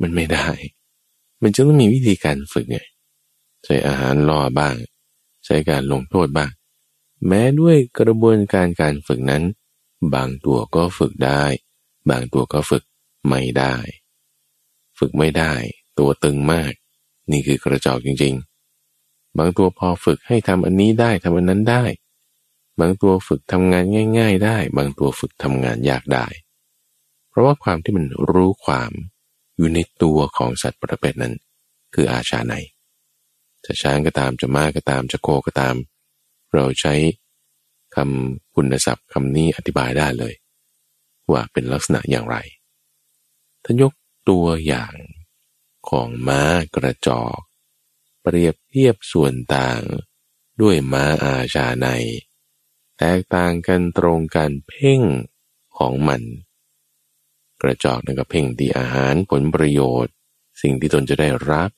[0.02, 0.48] มันไม่ได้
[1.42, 2.80] มันจะต้องมีวิธีการฝึกไง
[3.64, 4.76] ใช้อาหารล่อบ้าง
[5.46, 6.52] ใช้การลงโทษบ้าง
[7.28, 9.44] แม้ด้วยกระบวนการการฝึกนั้น
[10.14, 11.44] บางตัวก็ฝึกได้
[12.10, 12.84] บางตัวก็ฝึก
[13.28, 13.76] ไม่ได้
[15.00, 15.54] ฝึกไม่ได้
[16.00, 16.72] ตัวตึงมาก
[17.32, 18.34] นี่คือกระจอกจริง
[18.88, 21.84] ๆ บางตัวพอฝึกให้ทำอันนี้ได้ทำอันนั้นได้
[22.80, 23.86] บางตัวฝึกทำงาน
[24.18, 26.26] ง่าย ๆ ได้ บางตัวฝึกทำงานยากได้
[27.30, 28.92] เพราะว่าความที่มันรู้ความ
[29.56, 31.34] อยู่ในตัวของสัตว์ประเภทนั้น
[31.94, 32.54] คืออาชาใน
[33.66, 35.76] จะช้างก็ตามจะม้าก็ตามจะโคก็ตาม
[36.54, 36.94] เราใช้
[37.96, 40.34] คำคุณศัพท์คำนี้อธิบายได้เลย
[41.32, 42.38] ว่าเป็นลักษณะอย่างไร
[43.64, 43.94] ท่านยก
[44.30, 44.94] ตัวอย่าง
[45.90, 46.42] ของม้า
[46.76, 47.40] กระจอก
[48.22, 49.82] เปรียบเทียบส่วนต่าง
[50.62, 51.88] ด้วยม้าอาชาใน
[53.00, 55.02] แตกต่างกันตรงการเพ่ง
[55.78, 56.22] ของมัน
[57.62, 60.14] กระจอกนั่นก็เพ่งดีอาหารผลประโยชน์
[60.62, 61.70] สิ่งที่ตนจะได้รับ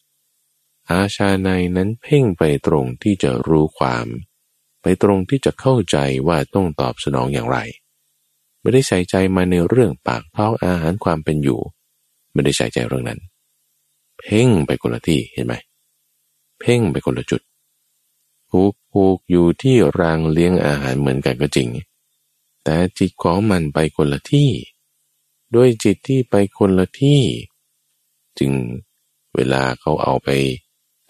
[0.92, 4.08] อาชาในนั้นเพ่งไปตรงที่จะรู้ความ
[4.82, 5.98] ไปตรงที่จะเข้าใจ
[6.28, 7.58] ว่าต้องตอบสนองอย่างไร
[8.62, 11.60] ไม่ได้ใส่ใจมาในเรื่องปากท้องอาหารความเป็นอยู่
[12.34, 13.20] ไม่ได้ใส่ใจเรื่องนั้น
[14.20, 15.54] เพ่งไปคนละที่เห็นไหม
[16.60, 17.42] เพ่งไปคนละจุด
[18.56, 21.70] ผูกผูกอยู่ที่รางเลี้ยงอาหารเหมือนกันก็จริง
[22.64, 24.50] แต่จิตของมันไปคนละที่
[25.56, 27.22] ด้วยจิตที่ไปคนละที่
[28.40, 28.52] จึง
[29.36, 30.30] เวลาเขาเอาไป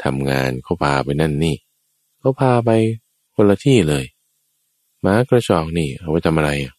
[0.04, 1.56] ทำงานเขาพาไปนั่นนี่
[2.20, 2.72] เขาพาไป
[3.36, 4.06] คนละที่เลย
[5.06, 6.74] ม้ากระจอกนี่เอาไปทำอะไรอะ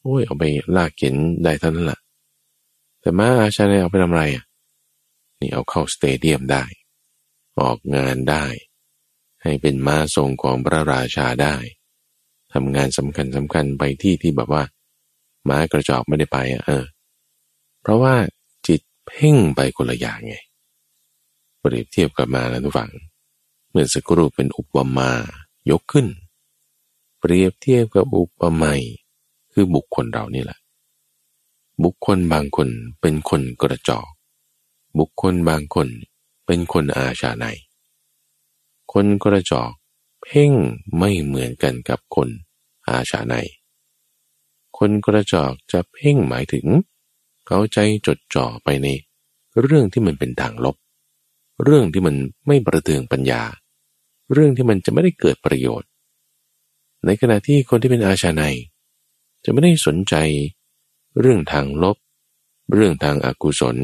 [0.00, 0.44] โอ้ยเอาไป
[0.76, 2.00] ลากเข็นได้เท่านั้นแหละ
[3.00, 4.44] แต่ม้าอาชาเนี่ยเอาไปทำอะไรอะ
[5.40, 6.64] นี่เอาเข้าสเตเดียมได้
[7.58, 8.44] ออกงานได้
[9.46, 11.56] ให้เป็นม้าทรงของพระราชาได้
[12.52, 14.62] ทำงานสำคัญสำคัญไปที่ที่แบบว่า
[15.48, 16.84] ม้ากระจอกไม่ได้ไปอะเออ
[17.82, 18.14] เพราะว่า
[18.66, 20.34] จิตเพ่งไปคนละอย่างไง
[21.60, 22.90] เปรียบเทียบกับมาแล้วทุกฝัง
[23.68, 25.10] เหมื่อสักรู่เป็นอุปมา
[25.70, 26.06] ยกขึ้น
[27.18, 28.80] เปรียบเทียบกับอุปมย
[29.52, 30.58] คือบุคคลเรานี่แหละ
[31.84, 32.68] บุคคลบางคน
[33.00, 34.08] เป็นคนกระจอก
[34.98, 35.88] บุคคลบางคน
[36.46, 37.44] เป็นคนอาชาใน
[38.98, 39.72] คนกระจอก
[40.22, 40.52] เพ่ง
[40.98, 42.28] ไม่เหมือนกันกับคน
[42.88, 43.34] อาชาใน
[44.78, 46.66] คนกระจอกจะเพ่งหมายถึง
[47.46, 48.86] เขาใจจดจ่อไปใน
[49.62, 50.76] เรื่องที่มันเป็นทางลบ
[51.64, 53.42] เรื่องที่มันไม่ประเทืองปัญญา
[54.32, 55.88] เรื่องที่มันจะไม่ได้เกิดประโยชน์
[57.04, 58.42] ในขณะที่คนที่เป็นอาชาใน
[59.44, 60.14] จะไม่ได้สนใจ
[61.20, 61.96] เรื่องทางลบ
[62.72, 63.76] เรื่องทางอากุศล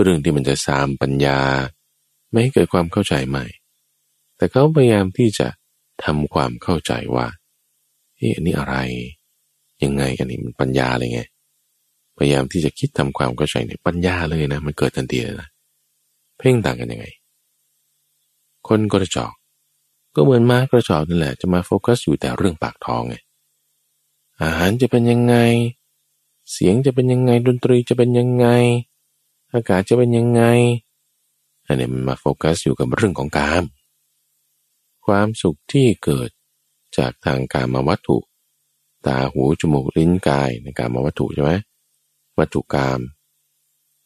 [0.00, 1.38] เรื่องที่มันจะสามปัญญา
[2.30, 3.46] ไม่ให้เกิดความเข้าใจใหม่
[4.40, 5.48] แต่เขาพยายามที่จะ
[6.04, 7.26] ทำความเข้าใจว่า
[8.16, 8.76] เฮ้ยอันนี้อะไร
[9.82, 11.22] ยังไงอันนี้มันปัญญาเลยไง
[12.18, 15.48] พยายามที่จะคิดทำความเข้าใจในปัญญาเลยนะ มันเกิดทันทีเลยนะ
[16.38, 17.06] เพ่งต่างกันยังไง
[18.68, 19.32] คนกระจอก
[20.14, 23.16] ก็เหมือนม้ากระจอกนั่นแหละ จะมาโฟกัสอยู่แต่เรื่องปากท้องไง
[24.42, 25.36] อาหารจะเป็นยังไง
[26.52, 28.46] เสียงจะเป็นยังไง ดนตรีจะเป็นยังไง
[29.52, 30.42] อากาศจะเป็นยังไง
[31.66, 33.64] อันนี้มันมาโฟกัสอยู่กับเรื่องของกาม
[35.10, 36.30] ความสุขที่เกิด
[36.96, 38.18] จากทางการมาวัตถุ
[39.06, 41.52] ตาหูจมูกลิ้นกายในการมาวัตถุใช่ไหม
[42.38, 43.00] วัตถุกรรม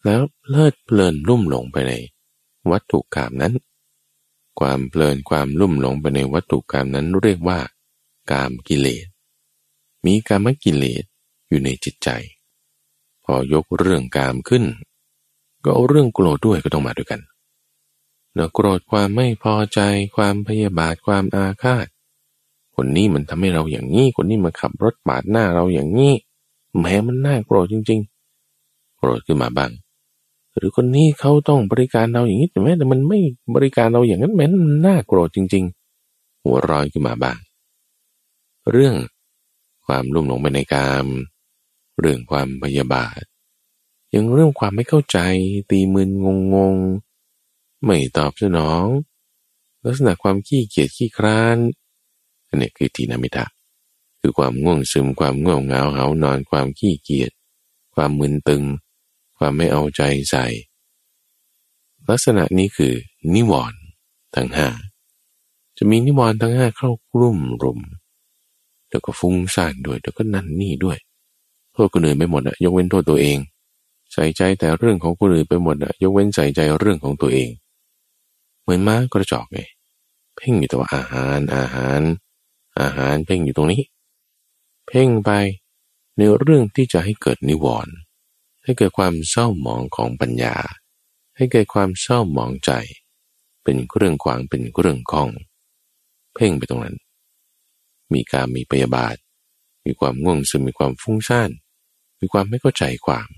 [0.05, 1.93] แล้วเลิดเพลินลุ่มหลงไปใน
[2.71, 3.55] วัตถุกรรมนั้น
[4.61, 7.59] ความเพลินความลุ่มหลงไปในวัตถุกรรมนั้นเรียกว่า
[8.31, 9.07] กามกิเลส
[10.05, 11.05] มีกามกิเลส
[11.49, 12.09] อยู่ในจิตใจ
[13.25, 14.65] พอยกเรื่องกามขึ้น
[15.65, 17.21] ก็เอาเรื่องโกรธด้วยก็ต้องมาด้วยกัน
[18.37, 19.81] นาะโกรธความไม่พอใจ
[20.17, 21.87] ความพยาบาทความอาฆาต
[22.75, 26.13] คนนี้มันทำให้เราอย่างนี้ คนนี้มาขับรถปาดหน้าเราอย่างนี้
[26.81, 28.01] แม้มันน่าโกรธจริง
[28.49, 29.71] ๆ โกรธขึ้นมาบ้าง
[30.57, 33.19] หรือคนนี้เขาต้องบริการเราอย่างนี้แต่แม้แต่มันไม่
[33.55, 35.65] บริการเราอย่างนั้นแม้มันน่าโกรธจริง
[36.05, 37.39] ๆ หัวร้อนขึ้นมาบ้าง
[38.71, 38.95] เรื่อง
[39.87, 41.07] ความลุ่มหลงไปในกาม
[42.01, 43.23] เรื่องความพยาบาท
[44.15, 45.19] ยังเรื่องความไม่เข้าใจ
[45.71, 46.77] ตีมึนงงง
[47.85, 48.87] ไม่ตอบสนอง
[49.85, 51.57] ลักษณะความขี้เกียจขี้คร้าน
[52.49, 53.47] อันนี้คือทีนามิตะ
[54.21, 57.31] คือความง่วงซึมความง่วงเหงาเหานอนความขี้เกียจ
[57.95, 58.63] ความมึนตึง
[59.39, 60.47] ความไม่เอาใจใส่
[62.09, 62.95] ลักษณะนี้คือ
[63.35, 63.81] นิวรณ์
[64.35, 64.69] ทั้งห้า
[65.77, 67.81] จะมีนิวรณ์ทั้งห้าเข้ากลุ่มรุม
[68.95, 70.99] ดี๋ยวก็ฟุ้งซ่านด้วยเดี๋ยวก็นั่นนี่ด้วย
[71.73, 73.39] โทษคนอื่นไปหมดอะยกเว้นโทษตัวเอง
[74.13, 77.49] ใส่ใจแต่เรื่องของคนอื่นไปหมดอะยกเว้นใส่ใจเรื่องของตัวเอง
[78.65, 79.61] เหมือนม้ากระจอกไง
[80.37, 82.01] เพ่งอยู่แต่ว่าอาหารอาหาร
[82.81, 83.83] อาหารเพ่งอยู่ตรงนี้
[84.87, 85.31] เพ่งไป
[86.17, 87.95] ในเรื่องที่จะให้เกิดนิวรณ์
[88.65, 90.57] ให้เกิดความเศร้าหมองของปัญญา
[91.37, 92.71] ให้เกิดความเศร้าหมองใจ
[93.65, 95.31] เป็นเรื่องขวางเป็นเรื่องคล้อง
[96.35, 96.97] เพ่งไปตรงนั้น
[98.13, 99.17] มีการมีปยาบาท
[99.85, 101.51] มีความง่วงซึมมีความฟุ้งซ่าน
[102.21, 103.29] มีความไม่เข้าใจความ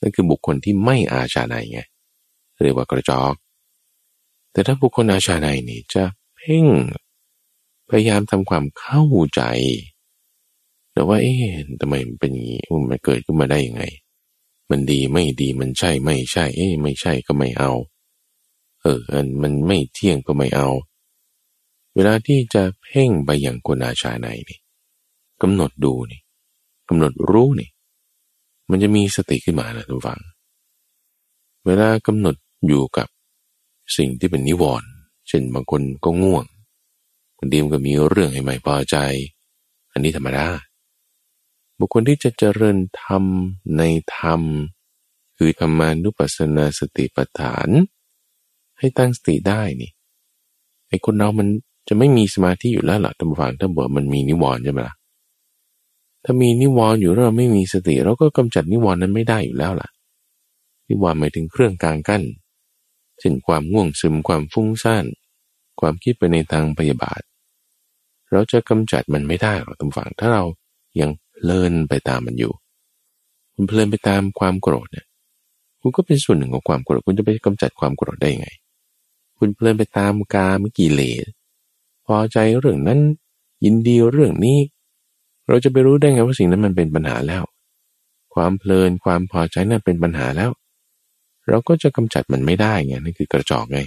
[0.00, 1.80] นั่นคือบุคคลที่ไม่อาชาในไง
[2.64, 3.34] เรียกว่ากระจอก
[4.56, 6.04] แต่ถ้าบุคคลอาชาในนี่จะ
[6.36, 6.66] เพ่ง
[7.88, 9.02] พยายามทำความเข้า
[9.34, 9.42] ใจ
[10.92, 11.40] แต่ว่าเอ๊ะ
[11.80, 13.82] ทำไมมันเป็นอย่างนี้มันเกิดขึ้นมาได้ยังไง
[14.70, 17.72] มันดีไม่ดีมันใช่ไม่ใช่ เอ๊ะไม่ใช่ก็ไม่เอา
[18.82, 20.68] เอออันมันไม่เที่ยงก็ไม่เอา
[21.94, 24.58] เวลาที่จะเพ่งไปอย่างกุณาชาในนี่
[25.42, 26.20] กำหนดดูนี่
[26.88, 27.70] กำหนดรู้นี่
[28.70, 30.20] มันจะมีสติขึ้นมานะทุกฝัง
[31.66, 32.34] เวลากำหนด
[32.68, 33.08] อยู่กับ
[33.96, 34.90] สิ่งที่เป็นนิวรณ์
[35.28, 36.44] เช่นบางคนก็ง่วง
[37.36, 38.96] บางทีมันก็มีเรื่องให้ไม่พอใจ
[39.92, 40.46] อันนี้ธรรมดา
[41.78, 43.22] บุคคลที่จะเจริญธรรม
[43.76, 43.82] ใน
[44.16, 44.40] ธรรม
[45.36, 47.68] คือธรรมานุปัสสนาสติปัฏฐาน
[48.78, 49.90] ให้ตั้งสติได้นี่
[50.88, 51.48] ไอ้คนเรามัน
[51.88, 54.94] จะไม่มีสมาธิอยู่แล้วหรอท่านผู้ฟังถ้าบอกมันมีนิวรณ์ใช่ไหมล่ะ
[56.24, 59.88] ถ้ามีนิวรณ์อยู่เราไม่มีสติ เราก็กำจัดนิวรณ์นั้นไม่ได้อยู่แล้วล่ะ
[60.88, 62.22] นิวรณ์หมายถึงเครื่องกลางกั้น
[63.20, 65.04] เช่นความง่วงซึมความฟุ้งซ่าน
[65.80, 67.22] ความคิดไปในทางพยาบาท
[68.32, 70.44] เราจะกำจัดมันไม่ได้หรอกท่านผู้ฟังถ้าเรา
[71.00, 72.52] ยังเพลินไปตามมันอยู่
[73.54, 75.06] คุณเพลินไปตามความโกรธเนี่ย
[75.80, 78.48] คุณก็เป็นส่วนหนึ่งของความโกรธคุณจะไปกำจัดความโกรธได้ไง
[79.38, 81.26] คุณเพลินไปตามกามกิเลส
[82.06, 83.00] พอใจเรื่องนั้น
[83.64, 84.58] ยินดีเรื่องนี้
[85.48, 87.44] เราจะไปรู้ได้ไงว่าสิ่งนั้นมันเป็นปัญหาแล้ว
[88.34, 90.50] ความเพลินความพอใจนั้นเป็นปัญหาแล้ว
[91.48, 93.80] เราก็จะกำจัดมันไม่ได้ไงนั่นคือกระจอกไง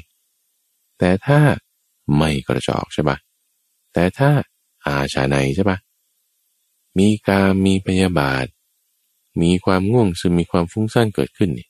[0.99, 1.39] แต่ถ้า
[2.17, 3.17] ไม่กระจอกใช่ปะ
[3.93, 4.29] แต่ถ้า
[4.85, 5.77] อาชาในใช่ปะ
[6.99, 8.45] มีการมีพยาบาท
[9.41, 11.67] มีความง่วงซึมมีความฟุ้งซ่านเกิดขึ้นนี่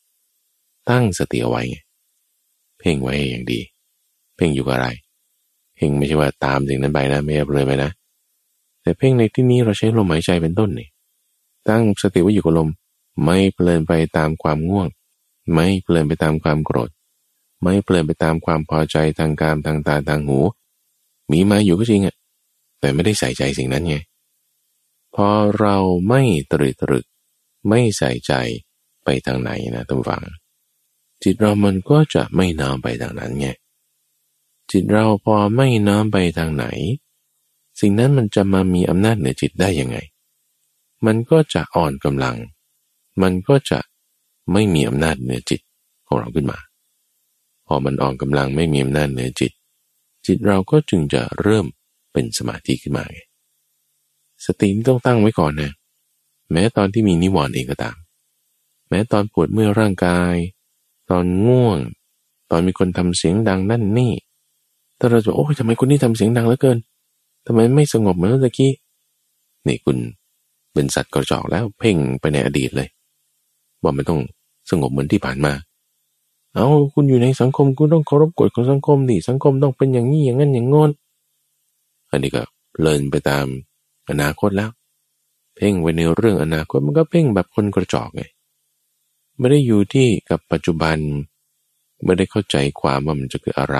[0.90, 1.64] ตั้งสติเอาไว้
[2.80, 3.60] เพ่งไว้อย่างดี
[4.36, 4.88] เพ่งอยู่กับอะไร
[5.76, 7.92] เพ่งไม่ใช่ว่าตามสิ่งนั้นไปนะไม่เอาเลยไปนะ
[8.82, 10.88] แต่เพ่งในที่นี้เราใช้ลมหายใจเป็นต้นนี่
[11.70, 12.70] ตั้งสติไว้อยู่กับลม
[13.24, 14.88] ไม่เพลินไปตามความง่วง
[15.54, 16.90] ไม่เพลินไปตามความโกรธ
[17.64, 20.40] ไม่เพลินไปตามความพอใจทางการทางตาทางหู
[21.32, 22.16] มีมาอยู่ก็จริงอะ
[22.80, 23.98] แต่ไม่ได้ใส่ใจสิ่งนั้นไง
[25.16, 25.28] พอ
[25.60, 25.78] เรา
[26.10, 27.06] ไม่ตรึกตรึก
[27.70, 28.34] ไม่ใส่ใจ
[29.04, 30.24] ไปทางไหนนะท่านฟัง
[31.24, 33.48] จิตเรามันก็จะไม่น้อมไปทางนั้นไง
[34.72, 36.66] จิตเราพอไม่น้อมไปทางไหน
[37.80, 39.98] สิ่งนั้นมันจะมามีอำนาจเหนือจิตได้ยังไง
[41.06, 42.38] มันก็จะอ่อนกำลัง
[43.22, 43.80] มันก็จะ
[44.54, 45.62] ไม่มีอำนาจเหนือจิต
[46.08, 46.60] ของเราขึ้นมา
[47.68, 49.52] พอมันอ่อนกำลังไม่มีอำนาจเหนือจิต
[50.26, 51.66] จิตเราก็จึงจะเริ่ม
[52.14, 53.20] เป็นสมาธิขึ้นมาไง
[54.46, 55.72] สติต้องตั้งไว้ก่อนนะ
[56.52, 57.96] แม้ตอนที่มีนิวรณ์เองก็ตาม
[58.90, 60.36] แม้ตอนปวดเมื่อร่างกาย
[61.10, 61.78] ตอนง่วง
[62.52, 64.14] ตอนมีคนทำเสียงดังนั่นนี่
[65.00, 66.78] ถ้าเราจะโอ้ยทำไมคนนี้ทำเสียงดังเหลือเกิน
[67.46, 68.72] ทำไมไม่สงบเหมือนเมื่อกี้
[69.68, 69.98] นี่คุณ
[70.74, 72.90] เป็นสัตว์กระจอกแล้วเพ่งไปในอดีตเลย
[73.82, 74.20] ว่าไม่ต้อง
[74.70, 75.54] สงบเหมือนที่ผ่านมา
[76.54, 80.92] เอาคุณอยู่ในสังคมคุณต้องเคารพกฎของสังคมดิสังคมต้องเป็นอย่างนี้อย่างนั้นอย่างงอน
[82.10, 82.44] อันนี้ก็
[82.82, 83.46] เลินไปตาม
[84.10, 84.70] อนาคตแล้ว
[85.56, 88.24] เพ่งไว้ในเรื่องอนาคตมันก็เพ่งแบบคนกระจอกไง
[89.38, 90.98] ไม่ได้อยู่ที่กับปัจจุบัน
[92.04, 93.80] ไม่ได้เข้าใจความว่ามันจะคืออะไร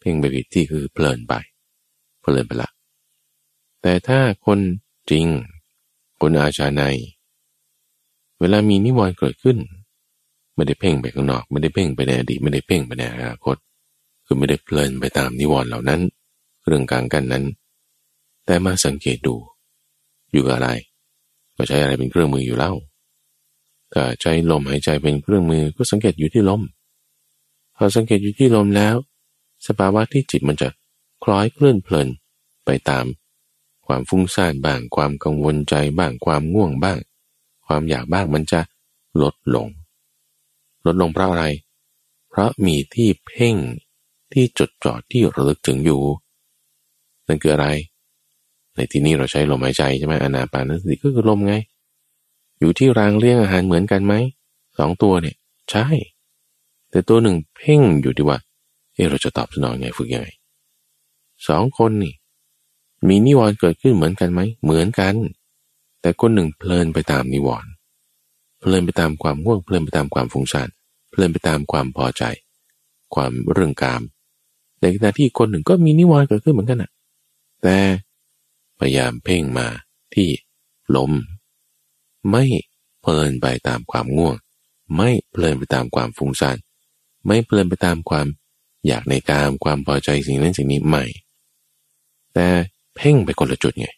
[0.00, 1.34] เพ่งไปผิดที่คือเพลินไป
[2.20, 2.70] เพลินไปละ
[3.82, 4.58] แต่ถ้าคน
[5.10, 5.26] จริง
[6.20, 6.82] คนอาชาใน
[8.40, 9.56] เวลามีนิวรณ์เกิดขึ้น
[10.54, 13.56] ไม่ได้เพ่งไปข้างนอก ไม่ได้เพ่งไปในอดีตไม่ได้เพ่งไปในอนาคต
[14.24, 16.00] คือไม่ได้เพลินไปตามนิวรณ์เหล่านั้น
[16.66, 17.44] เรื่องกลางกันนั้น
[18.44, 19.34] แต่มาสังเกตดู
[20.32, 20.70] อยู่กับอะไร
[21.56, 22.72] ก็ใช้อะไรเป็นเครื่องมืออยู่เล่า
[23.92, 26.62] ถ้าใช้ลมหายใจเป็นเครื่องมือก็สังเกตอยู่ที่ลม
[27.76, 28.94] พอสังเกตอยู่ที่ลมแล้ว
[29.66, 30.68] สภาวะที่จิตมันจะ
[31.24, 32.08] คล้อยเคลื่อนเพลิน
[32.64, 33.04] ไปตาม
[33.86, 36.98] ความฟุ้งซ่านบ้าง ความกังวลใจบ้าง ความง่วงบ้าง
[37.66, 38.60] ความอยากบ้างมันจะ
[39.22, 39.68] ลดลง
[40.86, 41.44] ลดลงเพราะอะไร
[42.28, 43.56] เพราะมีที่เพ่ง
[44.32, 46.02] ที่จดจ่อที่ระลึกถึงอยู่
[47.26, 47.66] นั่นคืออะไร
[48.74, 51.54] ในที่นี้เราใช้ลมหายใจใช่ไหมอนาปานสติก็คือลมไง
[52.60, 54.14] อยู่ที่รางเลี้ยงอาหารเหมือนกันไหม
[54.78, 55.36] สองตัวเนี่ย
[55.70, 55.86] ใช่
[56.90, 58.38] แต่ตัวหนึ่งเพ่งอยู่ที่ว่า
[58.94, 60.28] เออเราจะตอบสนองไงฝึกยังไง
[61.48, 62.14] สองคนนี่
[63.08, 65.14] มีนิวรณ์เกิดขึ้นเหมือนกันไหม เหมือนกัน
[66.06, 67.70] แต่คนหนึ่งเพลินไปตามนิวรณ์
[68.60, 70.68] เพลินไปตามความง่วงเพลินไปตามความฟุ้งซ่าน
[71.10, 72.22] เพลินไปตามความพอใจ
[73.14, 74.02] ความเรื่องกาม
[74.80, 76.90] ในขณะที่คนหนึ่งก็มีนิวรณ์เกิดขึ้นเหมือนกันนะ
[77.62, 77.78] แต่
[78.78, 79.66] พยายามเพ่งมา
[80.14, 80.28] ที่
[80.96, 81.12] ลม
[82.30, 82.44] ไม่
[83.00, 84.36] เพลินไปตามความง่วง
[84.96, 86.56] ไม่เพลินไปตามความฟุ้งซ่าน
[87.26, 88.26] ไม่เพลินไปตามความ
[88.86, 91.04] อยากในกามความพอใจสิ่งนั้นสิ่งนี้ไม่
[92.34, 92.46] แต่
[92.96, 93.88] เพ่งไปคนละจุดไง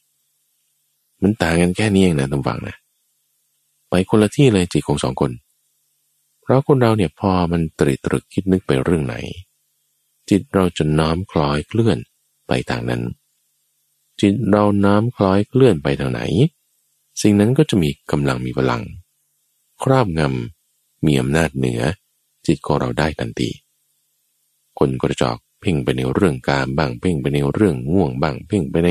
[1.22, 2.76] มันต่างกันแค่นี้เองนะตำฝังนะ
[3.90, 5.30] ไปคนละที่เลยจิตของสองคน
[6.42, 9.14] เพราะคนเราเนี่ยพอมันตรีตรึกคิดนึกไปเรื่องไหน
[10.30, 11.98] จิตเราจะน้อมคล้อยเคลื่อน
[12.46, 13.02] ไปทางนั้น
[14.20, 16.20] จิตเราน้อมคล้อยเคลื่อนไปทางไหน
[17.22, 18.82] สิ่งนั้นก็จะมีกำลังมีพลัง
[19.82, 21.82] ครอบงำมีอำนาจเหนือ
[22.46, 23.50] จิตของเราได้ทันที
[24.78, 28.88] คนกระจอกเพ่งไปในเรื่องการบ้างเพ่งไปในเรื่องง่วงบ้างเพ่งไปใน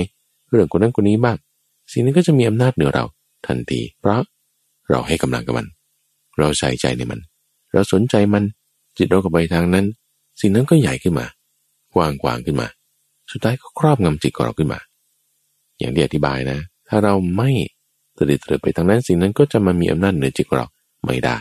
[0.49, 1.37] เรื่องคนนั้นคนนี้บ้าง
[1.91, 3.05] สิ่งนี้ก็จะมีอำนาจเหนือเรา
[3.47, 4.21] ทันทีเพราะ
[4.89, 5.67] เราให้กำลังกับมัน
[6.39, 7.19] เราใส่ใจในมัน
[7.73, 8.43] เราสนใจมัน
[8.97, 9.85] จิตเราก็ไปทางนั้น
[10.41, 11.27] สิ่งนั้นก็ใหญ่ขึ้นมา
[11.93, 12.67] กว้างกว้างขึ้นมา
[13.31, 14.79] สุดท้ายก็ครอบงำจิตของเราขึ้นมา
[15.79, 17.51] อย่างที่อธิบายนะ ถ้าเราไม่
[18.17, 20.67] ตระดิตเตไปทางนั้น สิ่งนั้นก็จะมามีอำนาจเหนือจิตของเรา
[21.05, 21.37] ไม่ได้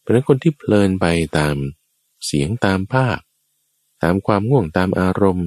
[0.00, 1.06] เพราะนั้นคนที่เพลินไป
[1.38, 1.56] ตาม
[2.26, 3.18] เสียงตามภาพ
[4.02, 5.46] ตามความง่วงตามอารมณ์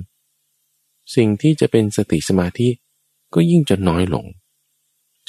[1.16, 2.68] สิ่งที่จะเป็นสติสมาธิ
[3.34, 4.26] ก็ยิ่งจะน้อยลง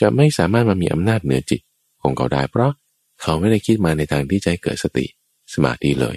[0.00, 1.60] จะไม่สามารถมามีอำนาจเหนือจิต
[2.02, 2.72] ของเขาได้ เพราะ
[3.22, 5.06] เขาไม่ได้คิดมาในทางที่จะเกิดสติ
[5.52, 6.16] สมาธิเลย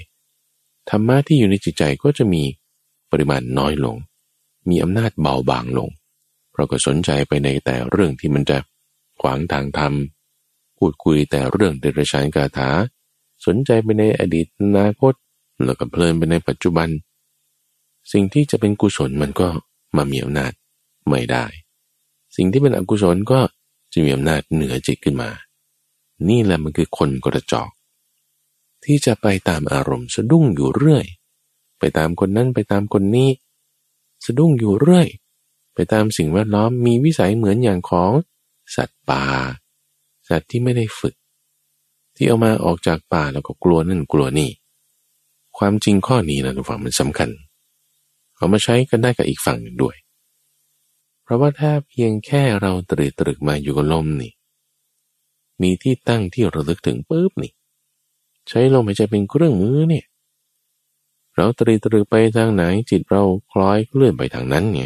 [0.90, 2.44] ธรรมะที่อยู่ในจิตใจก็จะมี
[3.12, 3.96] ปริมาณน้อยลง
[4.70, 5.90] มีอำนาจเบาบางลง
[6.52, 8.58] เพราะก็สนใจไปในแต่เรื่องที่มันจะ
[9.22, 9.94] ขวางทางธรรม
[10.78, 12.70] พูดคุยแต่เรื่องเดรัจฉานกาถา
[13.46, 15.14] สนใจไปในอดีตอนาคต
[15.66, 16.90] แล้วก็เพลินไปในปัจจุบัน
[18.12, 19.48] สิ่งที่จะเป็นกุศลมันก็
[19.96, 20.52] มามีอำนาจ
[21.10, 21.46] ไม่ได้
[22.38, 23.40] สิ่งที่เป็นอกุศลก็
[23.94, 25.30] จะมีอำนาจเหนือจิตขึ้นมา
[26.30, 27.70] นี่แหละมันคือคนกระจอก
[28.84, 31.06] ที่จะไปตามอารมณ์สะดุ้งอยู่เรื่อย
[31.80, 33.30] ไปตามคนนั้นไปตามคนนี้
[34.26, 35.08] สะดุ้งอยู่เรื่อย
[35.74, 38.12] ไปตามสิ่งแวดล้อมมีวิสัยเหมือนอย่างของ
[38.76, 39.24] สัตว์ป่า
[40.30, 41.16] สัตว์ที่ไม่ได้ฝึก
[42.16, 44.50] ที่เอามาออกจากป่าแล้วก็กลัวนั่นกลัวนี่
[45.58, 47.30] ความจริงข้อนี้นะทุกฝั่งมันสำคัญ
[48.36, 49.96] เอามาใช้กันได้กับอีกฝั่งหนึ่งด้วย
[51.28, 54.32] เพราะว่าถ้าเพียงแค่เราตรึกตรึกมาอยู่กับลมนี่
[55.62, 57.52] มีที่ตั้งที่ระลึกถึงปุ๊บนี่
[58.50, 60.06] ใช้ลมหายใจเป็นเครื่องมือเนี่ย
[61.36, 64.84] เราตรีตรึกไปทางไหนจิตเราคล้อยเคลื่อนไปทางนั้นไง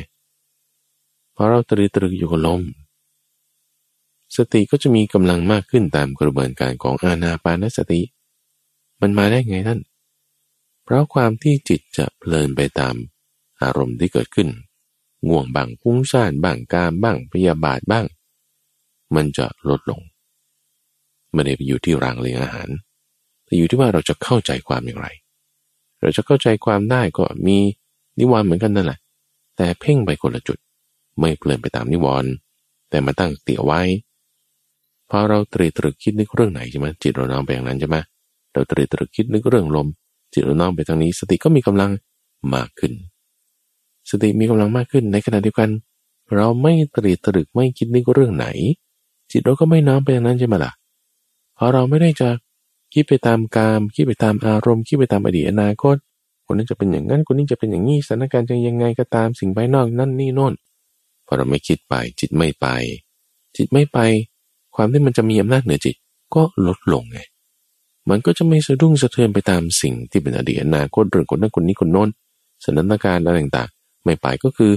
[1.35, 2.61] พอเราตรีตรึกอยู่กับลม
[4.35, 8.01] สติก็จะมีกำลังมากขึ้นตามกระบวนการของอาณาปานสติ
[9.01, 9.79] มันมาได้ไงท่าน
[10.83, 12.95] เพราะความที่จิตจะเพลินไปตาม
[13.61, 14.49] อารมณ์ที่เกิดขึ้น
[15.27, 18.05] ง่วงบ้างฟุ้งซ่านบ้างกามบ้างพยาบาทบ้าง
[19.15, 20.01] มันจะลดลง
[21.33, 22.69] ไม่ได้ไปอยู่ที่รางเลี้ยงอาหาร
[23.45, 25.07] แต่อยู่ที่ว่าเราจะเข้าใจความอย่างไร
[26.01, 27.57] เราจะเข้าใจความได้ก็มี
[28.19, 28.99] นิวรณ์เหมือนกันนั่นแหละ
[29.57, 30.57] แต่เพ่งไปคนละจุด
[31.19, 32.31] ไม่เพลินไปตามนิวรณ์
[32.89, 33.81] แต่มาตั้งเตี่ยไว้
[35.09, 37.97] พอเราตรีตรึกคิดนึกเรื่องไหนใช่ไหมจิตเราน้อมไปอย่างนั้นใช่ไหม
[38.53, 39.87] เราตรีตรึกคิดนึกเรื่องลม
[40.33, 41.91] จิตเราน้อมไปทางนี้ สติก็มีกำลัง
[42.53, 42.93] มากขึ้น
[44.09, 45.69] สติมีกำลังมากขึ้นในขณะเดียวกัน
[46.35, 48.47] เราไม่ตรีตรึกไม่คิดนึกเรื่องไหน
[49.31, 50.71] จิตเราก็ไม่น้อมไปอย่างนั้นใช่ไหมล่ะ
[51.55, 52.29] เพราะเราไม่ได้จะ
[52.93, 55.95] คิดไปตามกามคิดไปตามอารมณ์คิดไปตามอดีตอนาคต
[56.45, 60.53] คนนั้นจะเป็นอย่างนั้นคนนี้จะเป็นอย่างนี้สถานการณ์จะยังไงก็ตามสิ่งภายนอกนั่นนี่โน่น
[61.25, 62.67] พอเราไม่คิดไปจิตไม่ไป
[63.57, 63.99] จิตไม่ไป
[64.75, 65.95] ความที่มันจะมีอำนาจเหนือจิต
[66.35, 67.19] ก็ลดลงไง
[68.09, 72.09] มันก็จะไม่สะดุ้งสะเทือนไปตามสิ่งที่เป็นอดีตอนาคตเรื่องคนนั้นคนนี้คนโน้น
[72.63, 73.69] สถานการณ์อะไรต่าง
[74.03, 74.73] ไม่ไปก็คือ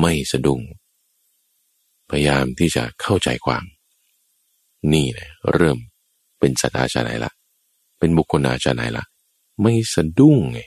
[0.00, 0.60] ไม่สะดุ้ง
[2.10, 3.64] พยายามที่จะเข้าใจความ
[4.92, 5.78] นี่นะเริ่ม
[6.38, 7.32] เป็นสัตว์อาชาไหนละ
[7.98, 9.04] เป็นบุคคลอาชาไหนละ
[9.62, 10.60] ไม่สะดุ้งไง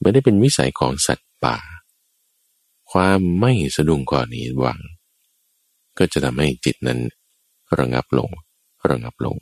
[0.00, 1.56] ไม่ได้เป็นวิสัยของสัตว์ป่า
[2.92, 4.80] ความไม่สะดุ้งก่อนนี้หวัง
[5.98, 7.00] ก็จะทำให้จิตนั้น
[7.78, 8.30] ระงับลง
[8.90, 9.36] ระงับลง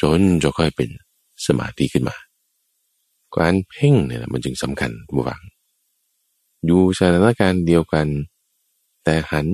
[0.00, 0.90] จนจะค่อยเป็น
[1.46, 2.16] สมาธิขึ้นมา
[3.34, 5.42] การเพ่งเนี่ยมันจึงสำคัญบุฟัง
[6.66, 8.08] อยู่สถานการณ์เดียวกัน
[9.04, 9.48] แต่หัน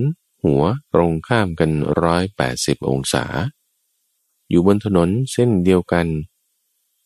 [0.44, 1.70] หัวตรงข้ามกัน
[2.02, 3.24] ร้อยแปดสิบองศา
[4.50, 6.06] อยู่บนถนนเส้นเดียวกัน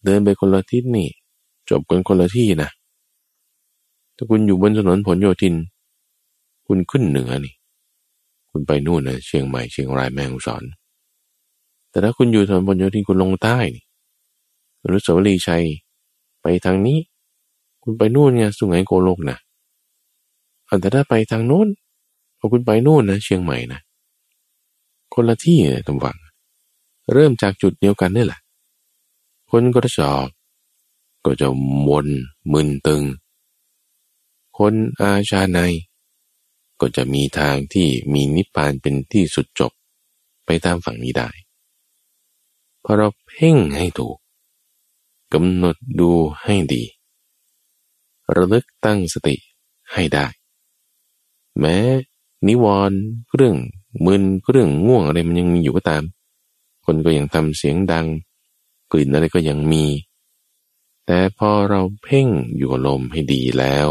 [0.05, 1.09] เดินไปคนละทิศนี่
[1.71, 2.71] จบกันคนละที่นะ
[4.17, 5.55] ถ้าคุณอยู่บนถนนผลโยธิน
[6.67, 7.55] คุณขึ้นเหนือนี่
[8.51, 10.63] คุณไปนู่นนะเชียงใหม่เชียงรายแม่ฮ่องสอน
[11.91, 13.85] แต่ถ้าคุณอยู่ถนนบนโยธินคุณลงใต้นี่
[14.83, 15.65] อนุสาวรีย์ชัย
[16.43, 16.99] ไปทางนี้
[17.83, 19.39] คุณไปนู่นไงสุไหงโกโลกนะ
[20.81, 21.69] แต่ถ้าไปทางโน้น
[22.39, 23.81] พอคุณไปนู่นนะเชียงใหม่นะ
[25.15, 26.17] คนละที่เลยตำวัง
[27.13, 28.41] เริ่มจากจุดเดียวกันนี่แหละ
[29.51, 30.29] คนก็จะอก
[31.25, 31.49] ก็จะ
[31.89, 32.09] วน
[32.53, 33.03] มึนตึง
[34.59, 35.59] คนอาชาใน
[36.81, 39.73] ก็จะมีทางที่มีนิพพานเป็นที่สุดจบ
[40.45, 41.29] ไปตามฝั่งนี้ได้
[42.85, 44.17] พอเราเพ่งให้ถูก
[45.33, 46.11] กำหนดดู
[46.43, 46.83] ให้ดี
[48.35, 49.37] ระลึกตั้งสติ
[49.93, 50.27] ให้ได้
[51.61, 51.77] แม้
[52.47, 52.99] นิวรณ์
[53.35, 53.57] เรื่อง
[54.07, 56.03] มึนเรื่องง่วงอะไรมันยังมีอยู่ก็ตาม
[56.85, 58.07] คนก็ยังทำเสียงดัง
[58.93, 59.85] กลิ่นอะไรก็ยังมี
[61.07, 63.89] แต่พอเราเพ่งอยู่ลมให้ดีแล้ว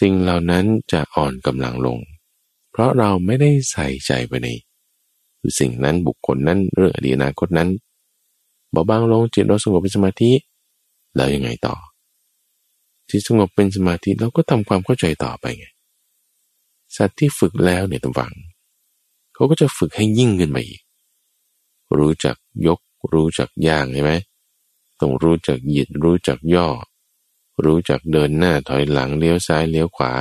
[0.00, 1.98] สิ่งเหล่านั้นจะอ่อนกำลังลง
[2.70, 4.48] เพราะเราไม่ได้ใส่ใจไปใน
[5.58, 7.68] สิ่งนั้นบุคคลนั้นเรื่องอดีตอนาคตนั้น
[8.72, 10.32] เบาบางลงจิตเราสงบเป็นสมาธิ
[11.14, 11.76] แล้วยังไงต่อ
[13.10, 15.66] จิตสงบเป็นสมาธิเราก็ทำความเข้าใจต่อไปไง
[16.96, 18.32] สัตว์ที่ฝึกแล้วเนี่ยต้องฟัง
[19.34, 20.82] เขาก็จะฝึกให้ยิ่งขึ้นไปอีก
[21.98, 22.36] รู้จัก
[22.66, 22.80] ยก
[23.12, 24.12] รู้จักย่างใช่ไหม
[25.00, 26.68] ต้องรู้จักหยิดรู้จักย่อ
[27.64, 30.12] รู้จักเดินหน้าถอยหลังเลี้ยวซ้ายเลี้ยวขวา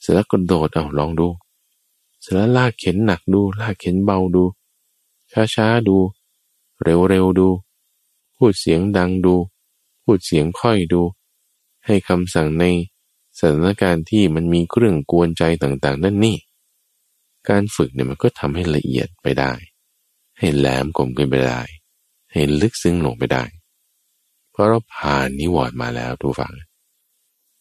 [0.00, 1.28] เสร็จแล้วก็โดดเอาลองดู
[2.20, 4.44] เสร็จแล้วลากเข็นหนักดู ลากเข็นเบาดู
[5.54, 5.96] ช้าๆดู
[6.82, 7.48] เร็วๆดู
[8.36, 9.34] พูดเสียงดังดู
[10.02, 11.02] พูดเสียงค่อยดู
[11.84, 12.64] ให้คำสั่งใน
[13.38, 16.36] สถานการณ์ที่มันมีเครื่องกวนใจต่างๆ นั่นนี่
[17.48, 19.52] การฝึกเนี่ยมันก็ทำให้ละเอียดไปได้
[20.38, 21.60] ให้แหลมคมขึ้นไปได้
[22.32, 23.44] ให้ลึกซึ้งลงไปได้
[24.52, 26.54] เพราะเราผ่านนิวรณ์มาแล้วทุกฝัง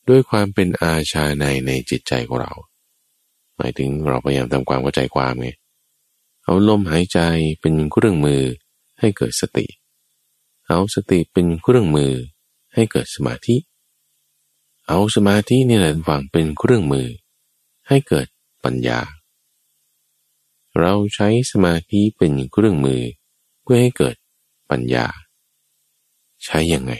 [0.10, 2.54] ด้วยความเป็นอาชาในในจิตใจของเรา
[3.58, 5.50] หมายถึงเราพยายามทำความเข้าใจความไง
[6.44, 7.20] เอาลมหายใจ
[7.62, 8.42] เป็นเครื่องมือ
[9.00, 9.66] ให้เกิดสติ
[10.68, 12.12] เอาสติเป็นเครื่องมือ
[12.74, 17.08] ให้เกิดสมาธิเเอาสมาธินี่แหละฝังเป็นเครื่องมือ
[17.88, 18.28] ให้เกิด
[18.64, 19.00] ปัญญา
[20.80, 23.02] เราใช้สมาธิเป็นเครื่องมือ
[23.62, 24.16] เพื่อให้เกิด
[24.72, 25.06] ปัญญา
[26.46, 26.94] ใช้ยังไง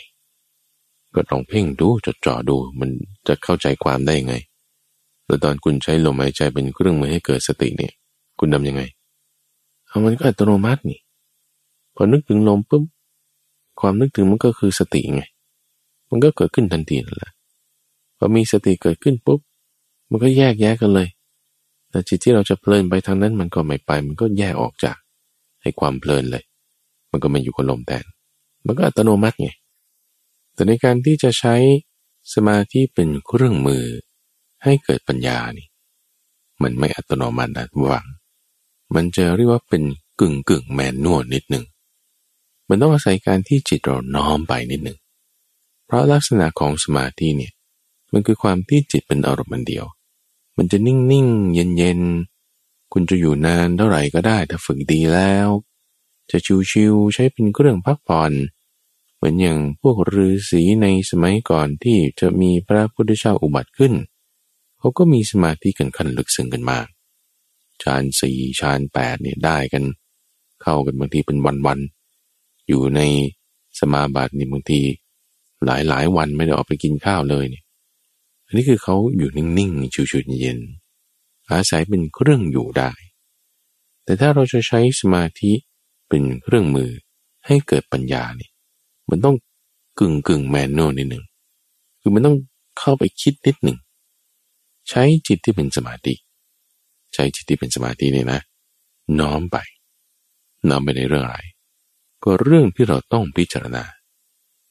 [1.14, 2.90] ก็ลองเพ่งดูจดจ่อดูมัน
[3.28, 4.36] จะเข้าใจความได้ยังไง
[5.26, 7.94] แล้วตอนคุณใช้ลมหายใจเป็นเครื่องมือให้เกิดสติเนี่ย
[8.40, 8.82] คุณทำยังไง
[9.88, 11.00] เอามันก็อัตโนมัตินี่
[11.96, 12.84] พอนึกถึงลมปุ๊บ
[13.80, 15.24] ความนึกถึงมันก็คือสติไง
[16.10, 17.32] มันก็เกิดขึ้นทันทีนั่นแหละ
[18.24, 19.40] อมีสติเกิดขึ้นปุ๊บ
[20.10, 21.08] มันก็แยกแยกกันเลย
[21.90, 24.98] แต่จิตที่เราจะเพลินไปทางนั้นมันก็ไม่ไป มันก็แยกออกจาก
[25.62, 26.44] ให้ความเพลินเลย
[27.12, 28.06] มันก็มาอยู่กับลมแทน
[28.66, 29.50] มันก็อัตโนมัติไง
[30.54, 31.56] แต่ในการที่จะใช้
[32.34, 33.84] สมาธิเป็นเครื่องมือ
[34.64, 35.68] ให้เกิดปัญญานี่
[36.62, 38.06] มันไม่อัตโนมัตินะหวัง
[38.96, 39.84] มันจะเรียกว่าเป็น
[40.20, 41.66] กึ่งกึ่งแมนนวลนิดหนึ่ง
[42.70, 44.98] มันต้องอาศัยการที่จิตเราน้อมไปนิดหนึ่ง
[45.86, 47.54] เพราะลักษณะของสมาธิเนี่ย
[48.14, 49.86] มันคือความที่จิตเป็นอารมณ์มันเดียว
[50.58, 52.02] มันจะนิ่งนิ่งเย็นเย็น
[52.94, 55.48] คุณจะอยู่นานเท่าไหร่ก็ได้ถ้าฝึกดีแล้ว
[56.32, 56.38] จะ
[56.72, 58.32] ชิวๆใช้เป็นเครื่องพักผ่อน
[59.16, 63.94] เหมือนอย่างพวกฤาษีในสมัยก่อนที่จะมีพระพุทธเจ้าอุบัติขึ้น
[64.78, 66.88] เขาก็มีสมาธิกันขั้นลึกซึ้งกันมาก
[67.84, 69.84] ฌานสี่ฌานแปดเนี่ยได้กัน
[70.62, 73.02] เข้ากันบางทีเป็นวันๆ อยู่ใน
[73.80, 74.82] สมาบัตินี่บางที
[75.66, 77.63] หลายๆ วันไม่ได้ออกไปกินข้าวเลยเนี่ย
[78.54, 80.60] นนี้คือเขาอยู่นิ่งๆชิวๆเย็น
[81.52, 82.92] อาศัยเป็นเครื่องอยู่ได้
[84.04, 85.52] แต่ถ้าเราจะใช้สมาธิ
[86.10, 86.92] เป็นเครื่องมือ
[87.46, 88.52] ให้เกิดปัญญาเนี่ย
[89.10, 89.36] มันต้อง
[90.00, 91.24] กึ่งกึ่งแมนนวลนิดหนึ่ง
[92.02, 92.38] คือมันต้อง
[92.80, 93.78] เข้าไปคิดนิดหนึ่ง
[94.90, 96.14] ใช้จิตที่เป็นสมาธิ
[97.14, 98.42] ใช้จิตที่เป็นสมาธินี่นะ
[99.20, 99.58] น้อมไป
[100.70, 101.40] น้อมไปในเรื่องอะไร
[102.24, 103.84] ก็เรื่องที่เราต้องพิจารณา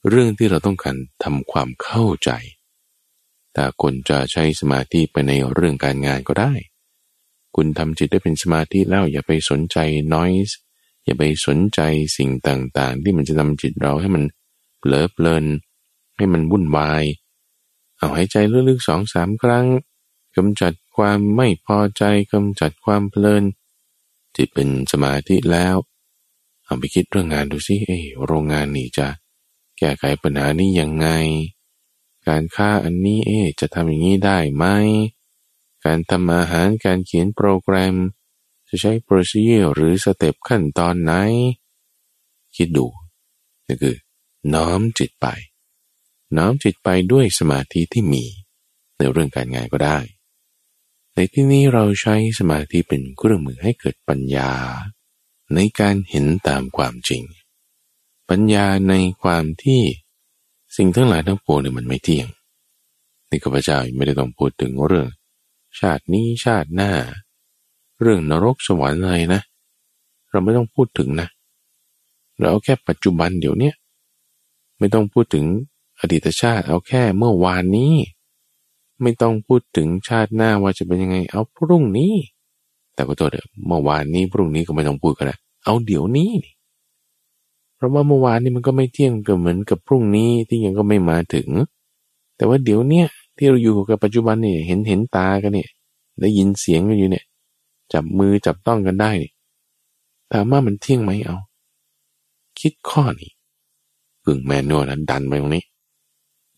[0.08, 2.30] เรื่องที่เราต้องการทำความเข้าใจ
[3.56, 6.52] ถ้าคนจะใช้สมาธิไปในเรื่องการงานก็ได้
[7.56, 9.78] คุณทำจิตได้เป็นสมาธิแล้วอย่าไปสนใจ
[10.14, 10.56] น้อยส์
[11.04, 11.80] อย่าไปสนใจ
[12.16, 14.24] สิ่งต่างๆ ที่มันจะทำจิตเราให้มัน
[14.78, 15.44] เผลอเพลิน
[16.16, 17.04] ให้มันวุ่นวาย
[17.96, 18.36] เอาหายใจ
[18.68, 19.66] ลึกๆสองสามครั้ง
[20.36, 23.44] กำจัดความไม่พอใจกำจัดความเพลิน
[24.36, 25.76] จิตเป็นสมาธิแล้ว
[26.64, 29.08] เอาไปคิดเรื่องงานดูสิเออโรงงานนี่จะ
[29.78, 31.08] แก้ไขปัญหานี้ยังไง
[32.28, 34.64] การฆ่าอันนี้เอ๊จะทำอย่างนี้ได้ไหม
[35.84, 37.96] การทำอาหารการเขียนโปรแกรม
[38.68, 41.12] จะใช้ procedure หรือ step ขั้นตอนไหน
[42.56, 42.86] คิดดู
[43.66, 43.96] นี่คือ
[44.54, 45.26] น้อมจิตไป
[46.36, 48.24] น้อมจิตไปด้วยสมาธิที่มี
[48.96, 49.98] ในเรื่องการงานก็ได้
[51.14, 54.52] ในที่นี้เราใช้สมาธิเป็นเครื่องมือให้เกิดปัญญา
[55.54, 57.22] ในการเห็นตามความจริง
[58.28, 59.82] ปัญญาในความที่
[60.76, 62.28] สิ่งทั้งหลายทั้งปวงเนี่ยมันไม่เที่ยง
[63.28, 65.08] นี่ข้าพเจ้าไม่ได้ต้องพูดถึงเรื่อง
[65.80, 66.92] ชาตินี้ชาติหน้า
[68.00, 69.40] เรื่องนรกสวรรค์อะไรนะ
[70.30, 71.28] เราไม่ต้องพูดถึงนะ
[72.38, 73.72] เราเอาแค่ปัจจุบันเดี๋ยวนี้
[74.78, 75.44] ไม่ต้องพูดถึง
[76.00, 77.94] อดีตชาติเอาแค่เมื่อวานนี้
[79.02, 82.14] ไม่ต้องพูดถึงชาติหน้าว่าจะเป็นยังไง เอาพรุ่งนี้
[82.94, 86.51] แต่ก็ตัวเดิมเมื่อวานนี้พรุ่งนี้ก็ไม่ต้องพูดกันละเอาเดี๋ยวนี้นี
[87.82, 91.48] ราะว่าเมื่อวานนี้มันก็ไม่เที่ยงก็เหมือนกับพรุ่งนี้ที่ยังก็ไม่มาถึง
[92.36, 93.06] แต่ว่าเดี๋ยวเนี้ย
[93.36, 95.68] ที่เราอยู่กับปัจจุบันเนี่ยเห็นเห็นตากันเนี่ย
[96.20, 97.24] ได้ยินเสียงกันอยู่เนี่ย
[97.92, 99.32] จับมือจับต้องกันได้เนี่ย
[100.32, 101.36] ถามว่ามันเที่ยงไหมเอา
[102.60, 103.32] คิดข้อนี้
[104.24, 105.64] ปึ่งแมนนวลนั้นดันไปตรงนี้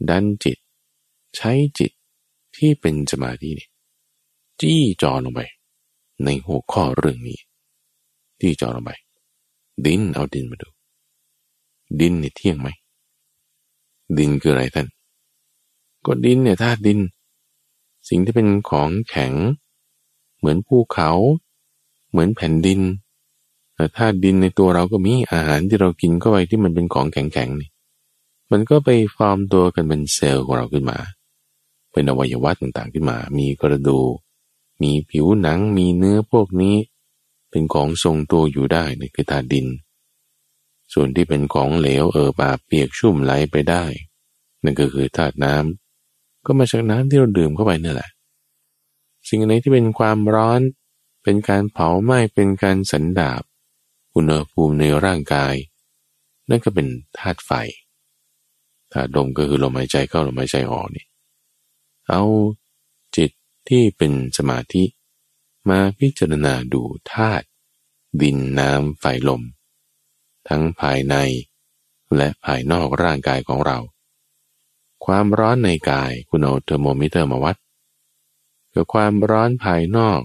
[0.08, 0.58] ดันจิต
[1.36, 1.92] ใช้จิต
[2.56, 3.68] ที่เป็นสมาธินี่
[4.60, 5.40] จี้จอลงไป
[6.24, 7.38] ในหัวข้อเรื่องนี้
[8.40, 8.90] จี้จอลงไป
[9.86, 10.68] ดินเอาดินมาดู
[12.00, 12.68] ดินเนี่ยเที่ยงไหม
[14.18, 14.86] ดินคืออะไรท่าน
[16.06, 16.98] ก็ดินเนี่ยธาตุดิน
[18.08, 19.32] สิ่งที่เป็นของแข็ง
[20.38, 21.10] เหมือนภูเขา
[22.10, 22.80] เหมือนแผ่นดิน
[23.74, 27.70] แต่ธาตุดินในตัวเราก็มีอาหารที่เรากินเข้าไปที่มันเป็นของแข็งๆนี่
[28.50, 30.98] มันก็ไปฟอร์มตัวกันเป็นเซลล์ของเราขึ้นมา
[31.92, 33.98] เป็นอวัยวะต่างๆขึ้นมา มีกระดู
[34.82, 36.76] มีผิวหนัง มีเนื้อพวกนี้
[37.50, 39.66] เป็นของทรงตัวอยู่ได้นี่คือธาตุดิน
[40.94, 43.84] ส่วนที่เป็นของเหลวเออบาเปียกชุ่มไหลไปได้
[44.62, 48.10] นั่นก็คือธาตุน้ำก็มาจากน้ำที่เราดื่มเข้าไปนี่แหละ
[49.28, 50.60] สิ่งไหนที่เป็นความร้อน
[51.22, 53.42] เป็นการเผาไหม้เป็นการสันดาบ
[54.14, 55.54] อุณหภูมิในร่างกาย
[56.48, 56.86] นั่นก็เป็น
[57.18, 57.50] ธาตุไฟ
[58.92, 61.04] ธาตุลมก็คือลมหายใจเข้าลมหายใจออกนี่
[62.08, 62.22] เอา
[63.16, 63.30] จิต
[63.68, 64.84] ที่เป็นสมาธิ
[65.68, 66.82] มาพิจารณาดู
[67.12, 67.46] ธาตุ
[68.20, 69.42] ดินน้ำไฟลม
[70.48, 71.14] ทั้งภายใน
[72.16, 73.78] และภายนอกร่างกายของเรา
[75.04, 77.56] ความร้อนในกายคุณเอาเทอร์โมมิเตอร์มาวัด
[78.74, 80.20] กับความร้อนภายนอก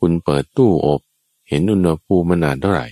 [0.00, 1.00] คุณเปิดตู้อบ
[1.48, 2.86] เห็นอุณหภูมิมานานเท่าไหร่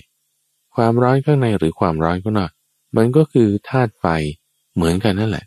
[0.75, 2.51] ความร้อนข้างในหรือความร้อนข้างนอก
[2.95, 4.05] มันก็คือธาตุไฟ
[4.75, 5.45] เหมือนกันนั่นแหละ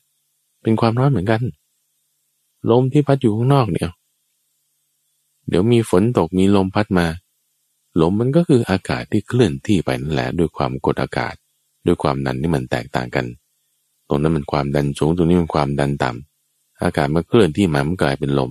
[0.62, 1.42] เป็นความร้อนเหมือนกัน
[2.70, 3.90] ลมที่พัดอยู่ข้างนอกเนี่ย
[5.48, 7.06] เดี๋ยวมีฝนตกมีลมพัดมา
[8.00, 11.34] ลมมันก็คืออากาศที่เคลื่อนที่ไปนั่นแหละด้วยความกดอากาศ
[11.86, 13.26] ด้วยความนันที่มันแตกต่างกัน
[14.08, 18.50] ตรงนั้นมันความดันสูงตรงนี้มันความดันต่ำอากาศมันเคลื่อนที่มามันกลายเป็นลม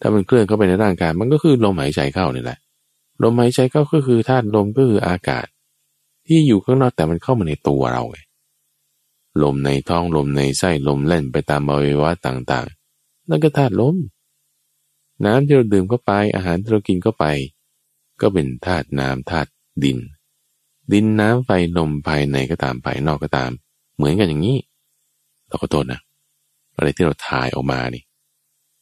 [0.00, 2.58] ถ้ามันเคลื่อนเข้าไปในร่างกายมันก็คือลมหายใจเข้านี่แหละ
[3.22, 5.46] ลมหายใจเข้าก็คือธาตุลมก็คืออากาศ
[6.26, 8.18] ที่อยู่ข้างนอกแต่มันเข้ามาในตัวเราไง
[9.42, 13.96] ลมในท้องลมในไส้ลมเล่นไปตามอวัยวะต่างๆ นั่นก็ธาตุลม
[15.24, 17.24] น้ำที่เราดื่มเข้าไปอาหารที่เรากินเข้าไป
[18.20, 19.50] ก็เป็นธาตุน้ำธาตุ
[19.84, 19.98] ดิน
[20.92, 23.50] ดินน้ำไฟลมภายในก็ตามภายนอกก็ตาม
[23.96, 24.58] เหมือนกันอย่างนี้
[25.48, 26.00] เราก็โทษนะ
[26.76, 28.02] อะไรที่เราถ่ายออกมานี่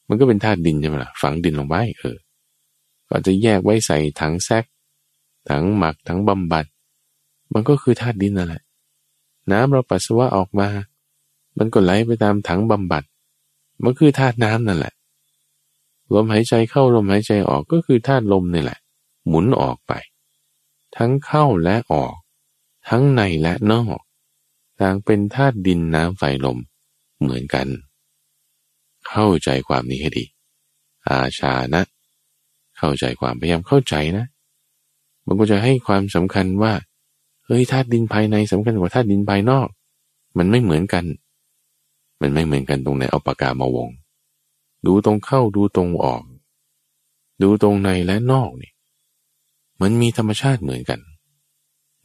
[0.09, 2.17] มันก็เป็นธาตุดินใช่ไหมล่ะฝังดินลงไว้เออ
[3.09, 4.65] ก็จะแยกไว้ใส่ถังแซก
[5.51, 6.67] ถังหมักถังบำบัด
[7.53, 8.63] มันก็คือธาตุดินนั่นแหละ
[9.53, 10.69] น้ำเราปัสสาวะออกมา
[11.59, 13.05] มันก็ไหลไปตามถังบำบัด
[13.83, 14.95] มันคือธาตุน้ำนั่นแหละ
[16.15, 18.79] ลมหายใจเข้าลมหายใจออกก็คือธาตุลมนี่แหละ
[19.29, 19.93] หมุนออกไป
[20.97, 22.15] ทั้งเข้าและออก
[22.89, 23.99] ทั้งในและนอก
[24.81, 26.59] ต่างเป็นธาตุดินน้ำไฟลม
[27.21, 27.67] เหมือนกัน
[29.09, 30.25] เข้าใจความนี้ให้ดี
[31.09, 31.83] อาชานะ
[32.79, 34.27] เข้าใจความพยายามเข้าใจนะ
[35.27, 36.73] มันก็จะให้ความสำคัญว่า
[37.47, 39.69] เฮ้ยธาตุดินภายในสำคัญกว่าธาตุดินภายนอก
[40.39, 41.05] มันไม่เหมือนกัน
[42.21, 43.89] มันไม่เหมือนกันตรงไหนเอาปากกามาวง
[44.87, 46.23] ดูตรงเข้าดูตรงออก
[47.43, 48.73] ดูตรงในและนอกนี่
[49.85, 51.01] มันมีธรรมชาติเหมือนกัน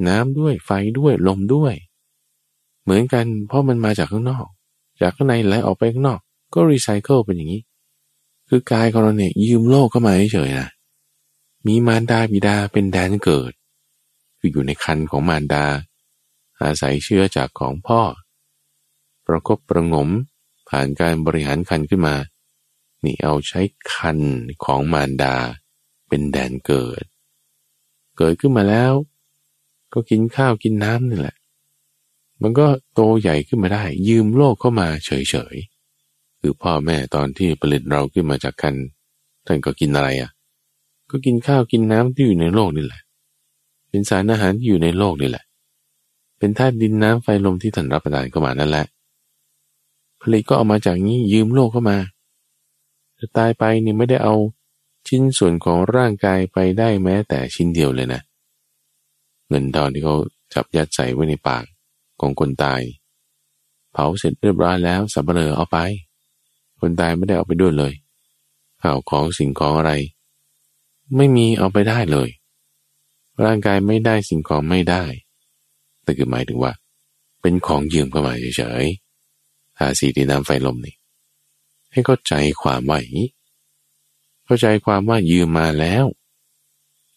[0.08, 1.74] น้ำด้วยไฟด้วยลมด้วย
[2.84, 4.46] เหมือนกันเพราะมันมาจากข้างนอก
[5.02, 6.20] จากข้างในไหลออกไปข้างนอก
[6.54, 7.62] ก็รีไซเคิลเป็นอย่างนี้
[8.50, 10.70] คือกายของเราเนี่ยยืมโลกเข้ามาเฉยๆนะ
[11.68, 13.52] มีมารดาบิดาเป็นแดนเกิด
[14.40, 15.66] คืออยู่ในคันของมารดา
[16.62, 18.02] อาศัยเชื้อจากของพ่อ
[19.28, 20.10] ประกบประงม
[20.70, 22.16] ผ่านการบริหารคันขึ้นมา
[23.04, 23.62] นี่เอาใช้
[23.94, 24.20] คัน
[24.64, 25.36] ของมารดา
[26.08, 27.04] เป็นแดนเกิด
[28.22, 28.94] เกิดขึ้นมาแล้ว
[29.94, 31.36] ก็กินข้าวกินน้ำนี่แหละ
[32.42, 38.76] มันก็โตใหญ่ขึ้นมาได้ ยืมโลกเข้ามาเฉยๆคือพ่อแม่ตอนที่ผลิตเราขึ้นมาจากกัน
[39.46, 40.32] ท่านก็กินอะไรอะ
[41.10, 43.02] ก็กินข้าวกินน้ำที่อยู่ในโลกนี่แหละ
[43.90, 45.46] เป็นสารอาหารที่อยู่ในโลกนี่แหละ
[46.38, 48.86] เป็นธาตุดินน้ำไฟลมที่ท่านรับประทานเข้ามานั่นแหละ
[50.22, 51.98] ผลิตก็เอามาจากนี้ยืมโลกเข้ามา
[53.20, 54.36] จะตายไปนี่ไม่ได้เอา
[55.08, 58.22] ชิ้นส่วนของร่างกายไปได้แม้แต่ชิ้นเดียวเลยนะ
[59.48, 60.16] เงินทองที่เขา
[60.54, 61.64] จับยัดใส่ไว้ในปาก
[62.20, 62.82] ของคนตาย
[63.92, 65.78] เผาเสร็จเรียบร้อยแล้วสับเปลือเอาไป
[66.80, 67.94] คนตายไม่ได้เอาไปด้วยเลย
[68.82, 69.92] ข่าวของสิ่งของอะไร
[71.16, 72.30] ไม่มีเอาไปได้เลย
[73.46, 75.04] ร่างกายไม่ได้สิ่งของไม่ได้
[76.04, 76.74] แต่คือหมายถึงว่า
[77.42, 80.96] เป็นของยืมเข้ามาเฉยๆทาสีดินน้ำไฟลมนี่
[81.92, 83.30] ให้เข้าใจความว่าอย่างนี้
[84.50, 86.06] เข้าใจความว่ายืมมาแล้ว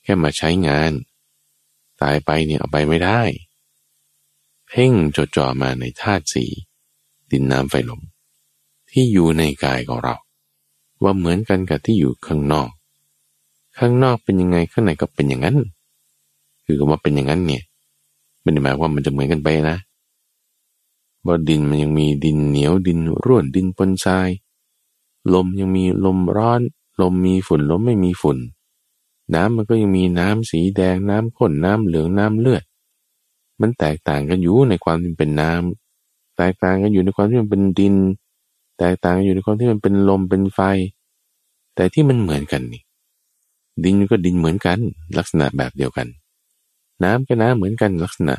[0.02, 0.92] แค่มาใช้งาน
[2.02, 3.20] ตายไปเนี่ยเอาไปไม่ได้
[4.68, 6.44] เพ่งจดจ่อมาในธาตุสี
[7.30, 8.00] ดินน้ำไฟลม
[8.90, 10.14] ที่อยู่ในกายของเรา
[11.02, 12.70] ว่าเหมือนกันกับที่อยู่ข้างนอก
[13.78, 15.56] ข้างนอกเป็นยังไงข้างในก็เป็นอย่างนั้น
[16.64, 17.62] คือคำว่าเป็นอย่างนั้นเนี่ย
[18.40, 19.78] ไม่ได้หมายว่ามันจะเหมือนกันไปนะ
[21.26, 24.28] ว่าดินมันยังมีดินเหนียวดินร่วนดินปนทราย
[25.32, 26.60] ลมยังมีลมร้อน
[27.00, 28.38] ลมมีฝุ่นลมไม่มีฝุ่น
[29.34, 32.64] น้ำมันก็ยังมีน้ำสีแดงน้ำข้นน้ำเหลืองน้ำเลือด
[33.60, 37.94] มันแตกต่างกันอยู่ในความที่เป็นน้ำแตกต่างกันอยู่ในความที่มันเป็นดิน
[38.78, 40.60] แตกต่างกันอยู่ในความที่มันเป็นลมเป็นไฟ
[41.74, 42.82] แต่ที่มันเหมือนกันนี่
[43.84, 44.78] ดินก็ดินเหมือนกัน
[45.18, 46.08] ลักษณะแบบเดียวกัน
[47.04, 48.34] น้ำก็น้ำเหมือนกันลักษณะ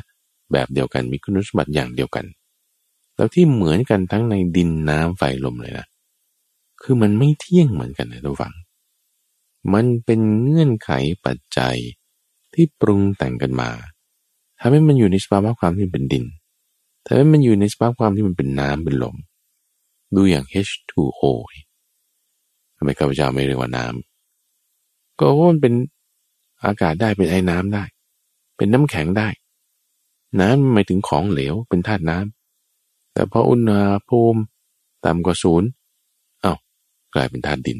[0.52, 2.24] แบบเดียวกันมีคุณสมบัติอย่างเดียวกัน
[3.16, 5.86] แล้วที่เหมือนกันทั้งในดินน้ำไฟลมเลยนะ
[6.84, 8.54] คือมันไม่เที่ยงเหมือนกันนะทุกฝัง
[9.74, 10.90] มันเป็นเงื่อนไข
[11.26, 11.76] ปัจจัย
[12.54, 13.70] ที่ปรุงแต่งกันมา
[14.60, 16.24] ทำให้มันอยู่ในสภาวะความที่เป็นดิน
[17.06, 19.16] ทำให้มันอยู่ในสภาพความที่มันเป็นน้ำเป็นลม
[20.14, 21.22] ดูอย่าง H2O
[22.76, 25.74] ทำไมข้าพเจ้าไม่เรียกว่าน้ำก็เพรามันเป็น
[26.64, 27.84] อากาศได้เป็นไอ้น้ำได้
[28.56, 29.28] เป็นน้ำแข็งได้
[30.40, 33.74] น้ำหมายถึงของเหลวเป็นธาตุน้ำแต่พออุณห
[34.08, 34.40] ภูมิ
[35.04, 35.68] ต่ำกว่าศูนย์
[37.14, 37.78] กลายเป็นธาตุดิน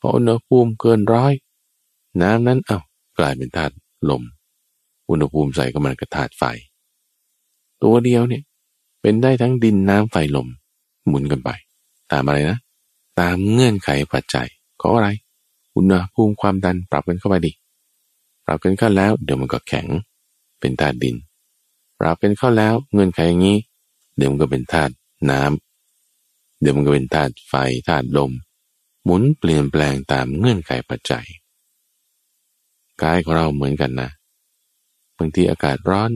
[0.00, 1.32] พออุณหภูมิเกินร้อย
[2.22, 2.78] น้ำนั้นเอา้า
[3.18, 3.74] กลายเป็นธาตุ
[4.10, 4.22] ลม
[5.10, 6.44] อุณหภูมิใส่ก็มันกระธาตุไฟ
[7.82, 8.42] ตัวเดียวเนี่ย
[9.02, 10.48] เป็นได้ทั้งดินน้ำไฟลม
[11.08, 11.50] หมุนกันไป
[12.12, 12.58] ตามอะไรนะ
[13.20, 14.48] ตามเงื่อนไขปัจจัย
[14.80, 15.08] ของอะไร
[15.74, 17.52] อุณหภูมิความดันปรับกันเข้าไปดิ
[18.46, 19.86] ปรับกันเข้าแล้ว เดี๋ยวมันก็แข็ง
[20.60, 21.16] เป็นธาตุดิน
[22.00, 23.58] ปรับกันเข้าแล้วเงื่อนไขอย่างนี้
[24.16, 24.92] เดี๋ยวมันก็เป็นธาตุ
[25.30, 25.67] น้ำ
[26.60, 27.54] เดี๋ยวมันก็เป็นธาตุไฟ
[27.88, 28.32] ธาตุลม
[29.04, 31.26] หมุนเปลี่ยนแปลงตามเงื่อนไขปัจจัย
[33.02, 34.10] กายของเราเหมือนกันนะ
[35.18, 36.10] บางทีอากาศร้อน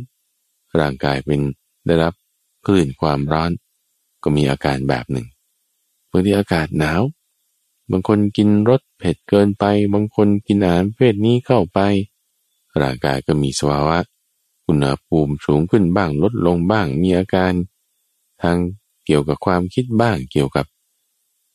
[0.80, 1.40] ร่างกายเป็น
[1.86, 2.14] ได้รับ
[2.66, 3.51] คลื่นความร้อน
[4.22, 5.26] ก็มีอาการแบบหนึ่ง
[6.11, 7.03] บางทีอากาศหนาว
[7.90, 11.78] บางคนกินรสเผ็ดเกินไป บางคนกินอาหารเพศนี้เข้าไป
[12.80, 13.99] ร่างกายก็มีสภาวะ
[14.66, 17.53] อุณหภูมิสูงขึ้นบ้างลดลงบ้างมีอาการ
[18.43, 18.59] ทาง
[19.07, 20.66] เกี่ยวกับความคิดบ้าง เกี่ยวกับ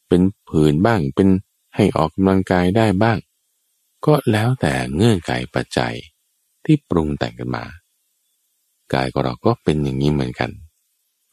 [0.07, 1.29] เป็นผื่นบ้าง เป็น
[1.75, 3.17] ให้ออกกำลังกายได้บ้าง
[4.05, 5.93] ก็แล้วแต่เงื่อนไขปัจจัย
[6.65, 7.65] ที่ปรุงแต่งกันมา
[8.93, 10.51] กายของเราก็เป็นอย่างนี้เหมือนกัน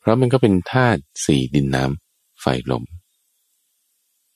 [0.01, 2.85] เพราะมันก็เป็นธาตุสี่ดินน้ำไฟลม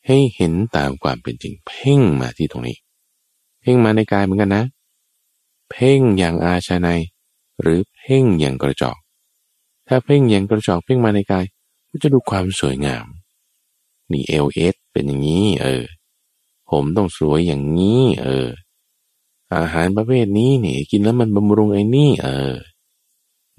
[0.07, 2.79] ให้เห็นตามความเป็นจริง เพ่งมาที่ตรงนี้
[3.61, 4.65] เพ่งมาในกายเหมือนกันนะ
[5.71, 6.89] เพ่งอย่างอาชาใน
[7.61, 8.99] หรือเพ่งอย่างกระจอก
[9.89, 11.45] ถ้าเพ่งอย่างกระจอกเพ่งมาในกาย
[11.91, 13.07] ก็จะดูความสวยงาม
[14.13, 15.85] นี่เอลเอสเป็นอย่างนี้ เออ
[16.71, 18.49] ผมต้องสวยอย่างนี้ เออ
[19.55, 22.55] อาหารประเภทนี้นี่กินแล้วมันบำรุงไอ้นี่ เออ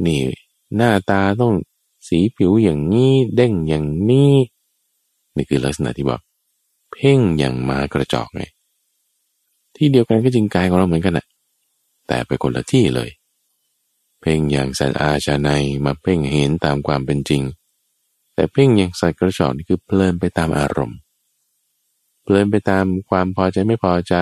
[0.05, 0.21] นี่
[0.75, 1.53] หน้าตาต้อง
[2.07, 4.33] สีผิวอย่างนี้เด้งอย่างนี้
[5.35, 6.21] นี่คือลักษณะที่บอก
[6.91, 8.43] เพ่งอย่างมากระจอกไง
[9.75, 11.25] ที่เดียวกันก็จริงกายของเราเหมือนกันนะ
[12.07, 13.09] แต่ไปคนละที่เลย
[14.21, 15.49] เพ่งอย่างสัตว์อาชาใน
[15.85, 17.41] มาเพ่งเห็นตามความเป็นจริง
[18.39, 20.99] แต่เพ่งอย่างสัตว์กระชอกนี่คือเพลินไปตามอารมณ์
[22.23, 24.15] เพลินไปตามความพอใจไม่พอใจ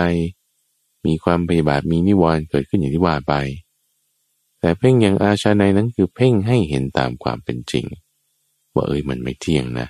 [1.05, 3.33] มีความพยาบาทมีนิวรณ์เกิดขึ้นอย่างที่ว่าไป
[4.59, 7.85] แต่เพ่งอย่างอาชาในนั้นคือเพ่งให้เห็นตามความเป็นจริง
[8.73, 9.87] ว่าเอ้ยมันไม่เที่ยงนะ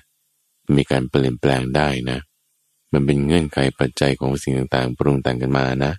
[0.76, 2.18] มีการเปลี่ยนแปลงได้นะ
[2.92, 5.92] มันเป็นเงื่อนไขปัจจัยของสิ่งต่างๆ ปรุงแต่งกันมานะ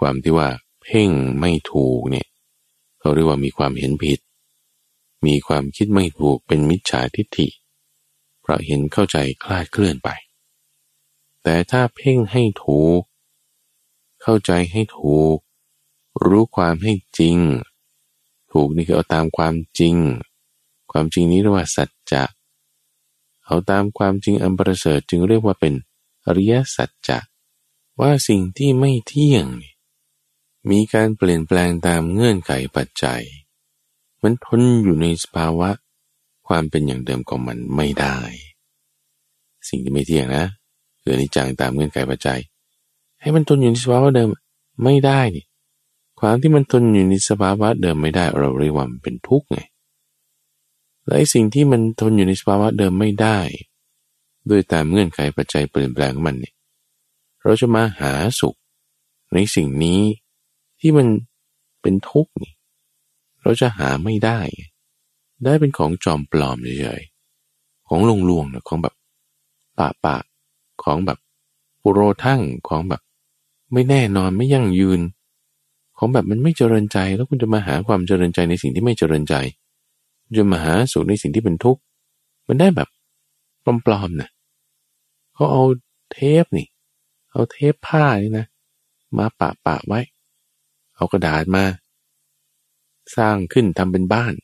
[0.00, 0.48] ความที่ว่า
[0.82, 2.26] เพ่งไม่ถูกเนี่ย
[3.00, 4.18] เขาเรียกว่ามีความเห็นผิด
[5.26, 7.48] มีความคิดไม่ถูกเป็นมิจฉาทิฏฐิ
[8.40, 10.08] เพราะเห็นเข้าใจคลาดเคลื่อนไป
[11.42, 13.02] แต่ถ้าเพ่งให้ถูก
[14.22, 15.36] เข้าใจให้ถูก
[16.24, 17.38] รู้ความให้จริง
[18.52, 19.96] ถูกนี่คือเอาตามความจริง
[20.92, 22.24] ความจริงนี้เรียกว่าสัจจะ
[23.46, 25.74] เอาตามความจริงอันประเสริฐจึงเรียกว่าเป็น
[26.26, 27.18] อริยสัจจะ
[28.00, 29.46] ว่าสิ่งที่ไม่เที่ยง
[30.70, 33.22] มีการเปลี่ยนแปลงตามเงื่อนไขปัจจัย
[34.22, 35.70] มันทนอยู่ในสภาวะ
[36.46, 38.18] ความเป็นอย่างเดิมของมันไม่ได้
[39.68, 40.44] สิ่งที่ไม่เที่ยงนะ
[41.00, 42.40] คืออนิจจังตามเงื่อนไขปัจจัย
[43.20, 44.28] ให้มันทนอยู่ในสภาวะเดิม
[44.84, 45.44] ไม่ได้นี่
[46.20, 49.58] ความที่มันทนอยู่ในสภาวะเดิมไม่ได้เราเรียกว่ามันเป็นทุกข์ไง
[51.06, 53.38] และสิ่งที่มันทนอยู่ในสภาวะเดิมไม่ได้
[54.50, 56.54] ด้วยตามเงื่อนไขปัจจัยเปลี่ยนแปลงของมันเนี่ย
[57.42, 58.56] เราจะมาหาสุข
[59.34, 60.00] ในสิ่งนี้
[60.80, 61.06] ที่มัน
[61.82, 62.52] เป็นทุกข์นี่
[63.42, 64.40] เราจะหาไม่ได้
[65.44, 68.94] ได้เป็นของจอมปลอมเฉยๆของลงลวงนะของแบบ
[69.78, 70.16] ปะปะ
[70.82, 71.18] ของแบบ
[71.82, 73.02] ปุโรทั้งของแบบ
[73.72, 75.00] ไม่แน่นอนไม่ยั่งยืน
[75.98, 79.34] ของแบบมันไม่เจริญใจ แล้วคุณจะมาหาความเจริญใจในสิ่งที่ไม่เจริญใจ
[80.38, 81.80] จะมาหาสุขในสิ่งที่เป็นทุกข์
[82.48, 82.88] มันได้แบบ
[83.64, 84.30] ปลอมๆนะ
[85.34, 85.62] เขาเอา
[86.12, 86.66] เทปนี่
[87.30, 88.46] เอาเทปผ้านี่นะ
[89.18, 90.00] มาปะปะไว้
[90.96, 91.64] เอากระดาษมา
[93.16, 94.34] สร้างขึ้นทำเป็นบ้าน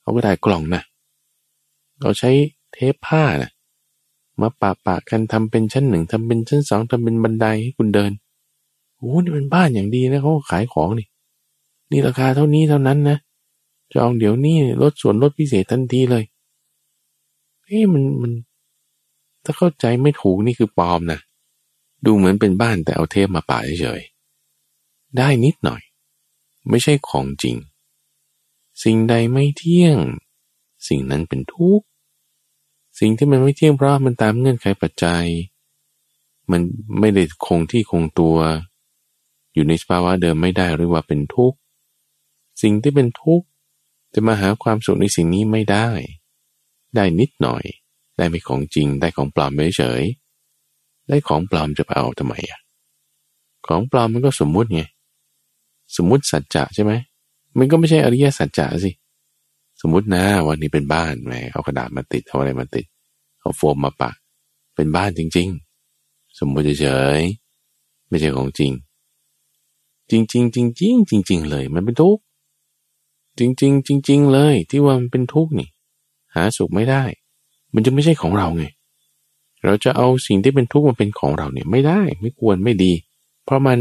[0.00, 0.82] เอากระดาษกล่องนะ
[2.00, 2.30] เราใช้
[2.72, 3.50] เทปผ้านะ
[4.40, 8.12] มาปะปะกันทำเป็นชั้นหนึ่งทำเป็นชั้นสองทำเป็นบันไดให้คุณเดิน
[8.96, 11.06] โอ้นี่เป็นบ้านอย่างดีนะเขาขายของนี่
[11.90, 13.18] นี่ราคาเท่านี้เท่านั้นนะ
[13.94, 16.24] จองเดี๋ยวนี้ลดส่วนลดพิเศษทันทีเลย
[17.62, 18.32] เฮ้ยมันมัน
[19.44, 21.20] ถ้าเข้าใจไม่ถูกนี่คือปลอมนะ
[22.04, 24.02] ดูเหมือนเป็นบ้านแต่เอาเทปมาป่าเฉย
[25.16, 25.80] ได้นิดหน่อย
[26.68, 27.56] ไม่ใช่ของจริง
[28.82, 29.96] สิ่งใดไม่เที่ยง
[30.88, 31.86] สิ่งนั้นเป็นทุกข์
[32.98, 35.24] สิ่งที่มันไม่เที่ยงเพราะมันตามเงื่อนไขปัจจัย
[36.50, 36.60] มัน
[37.00, 38.36] ไม่ได้คงที่คงตัว
[39.54, 41.58] อยู่ในสภาวะเดิมไม่ได้หรือว่าเป็นทุกข์
[42.62, 43.46] สิ่งที่เป็นทุกข์
[44.14, 45.88] จะมาหาความสุขในสิ่งนี้ไม่ได้
[46.96, 47.64] ได้นิดหน่อย
[48.16, 50.02] ได้ไม่ของจริง ได้ของปลอมเฉย
[51.08, 52.60] ได้ของปลอมจะไปเอาทำไมอะ
[53.66, 54.82] ของปลอมมันก็สมมุติไง
[55.96, 56.92] สมมุติสัจจะใช่ไหม
[57.58, 58.90] มันก็ไม่ใช่อริยสัจจะสิ
[59.80, 62.86] สมมตินะวันนี้เป็นบ้านแหมเอากระดาษมาติดเอาอะไรมาติด
[63.40, 64.10] เอาโฟมมาปะ
[64.74, 65.48] เป็นบ้านจริง
[65.94, 66.88] ๆ สมมุติเฉ
[67.18, 67.20] ย
[68.08, 68.72] ไม่ใช่ของจริง
[70.10, 70.94] จริงจริงจริงจริง
[71.28, 72.22] จริง ๆ เลย มันเป็นทุกข์
[73.38, 75.68] จริงๆจริง ๆ เลย ที่ว่ามันเป็นทุกข์นี่
[76.34, 77.02] หาสุขไม่ได้
[77.74, 78.64] มันจะไม่ใช่ของเราไง
[79.64, 82.92] เราจะเอาสิ่งที่เป็นทุกข์มาเป็นของเราเนี่ยไม่ได้ ไม่ควรไม่ดี
[83.44, 83.78] เพราะมัน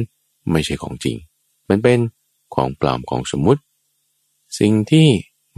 [0.51, 1.18] ไม่ใช่ของจริง
[1.70, 1.99] มันเป็น
[2.55, 3.61] ของปลอมของสมมุติ
[4.59, 5.07] สิ่งที่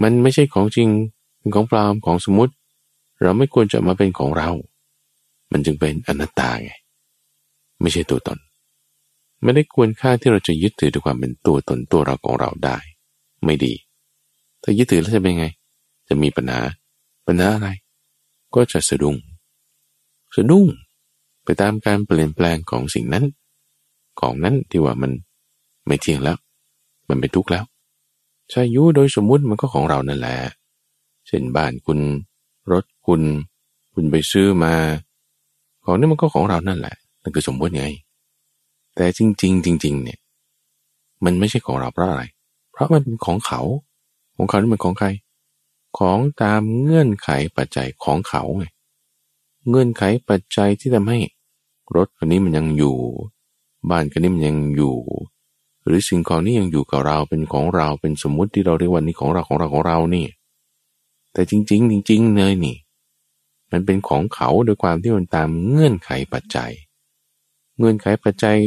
[0.02, 0.90] มันไม่ใช่ของจริง
[1.38, 2.54] เป็นของปลอมของสมมุติ
[3.22, 4.50] เราไม่ควรจะมาเป็นของเรา
[5.52, 6.72] มันจึงเป็นอนัตตาไง
[7.82, 8.38] ไม่ใช่ตัวตน
[9.44, 12.78] ไม่ได้ควรค่าที่เราจะยึดถือด้วยความเป็นตัวตนตัวเราของเราได้
[13.46, 13.74] ไม่ดี
[14.64, 15.48] ถ้ายึดถือแล้วจะเป็นไง
[16.08, 16.60] จะมีปัญหา
[17.28, 17.70] ปัญหาอะไร
[18.56, 19.16] ก็จะสะดุ้ง
[20.36, 20.68] สะดุ้ง
[21.44, 23.26] ไปตามการเปลี่ยนแปลงของสิ่งนั้น
[24.20, 25.12] ของนั้นที่ว่ามัน
[25.86, 26.38] ไม่เที่ยงแล้ว
[27.10, 27.64] มันเป็นทุกข์แล้ว
[28.52, 30.38] ชายุโดยสมมุติมันก็ของเรานั่นแหละ
[31.28, 32.00] เช่นบ้านคุณ
[32.72, 33.22] รถคุณ
[33.94, 34.74] คุณไปซื้อมา
[35.84, 37.86] ของนี้มันก็ของเรานั่นแหละ นั่นคือสมมติไง
[38.96, 40.20] แต่จริง ๆ จริง ๆ เนี่ย
[41.26, 42.24] มันไม่ใช่ของเราเพราะอะไร
[42.72, 43.62] เพราะมันเป็นของเขา
[44.36, 45.08] ของเขานี่มันของใคร
[45.98, 48.66] ของตามเงื่อนไขปัจจัยของเขาไง
[49.68, 51.20] เงื่อนไขปัจจัยที่ทำให้
[51.96, 52.96] รถคันนี้มันยังอยู่
[53.90, 54.96] บ้านคันนี้มันยังอยู่
[55.86, 60.28] หรือสิ่งของนี้ยังอยู่กับเราเป็นของเราเป็นสมมุติที่เราเรียกว่านี่ของเราของเราของเรานี่
[61.34, 62.78] แต่จริง ๆ จริงๆเลยนี่
[63.72, 66.72] มันเป็นของเขาโดยความที่มันตามเงื่อนไขปัจจัย
[67.78, 68.58] เงื่อนไขปัจจัย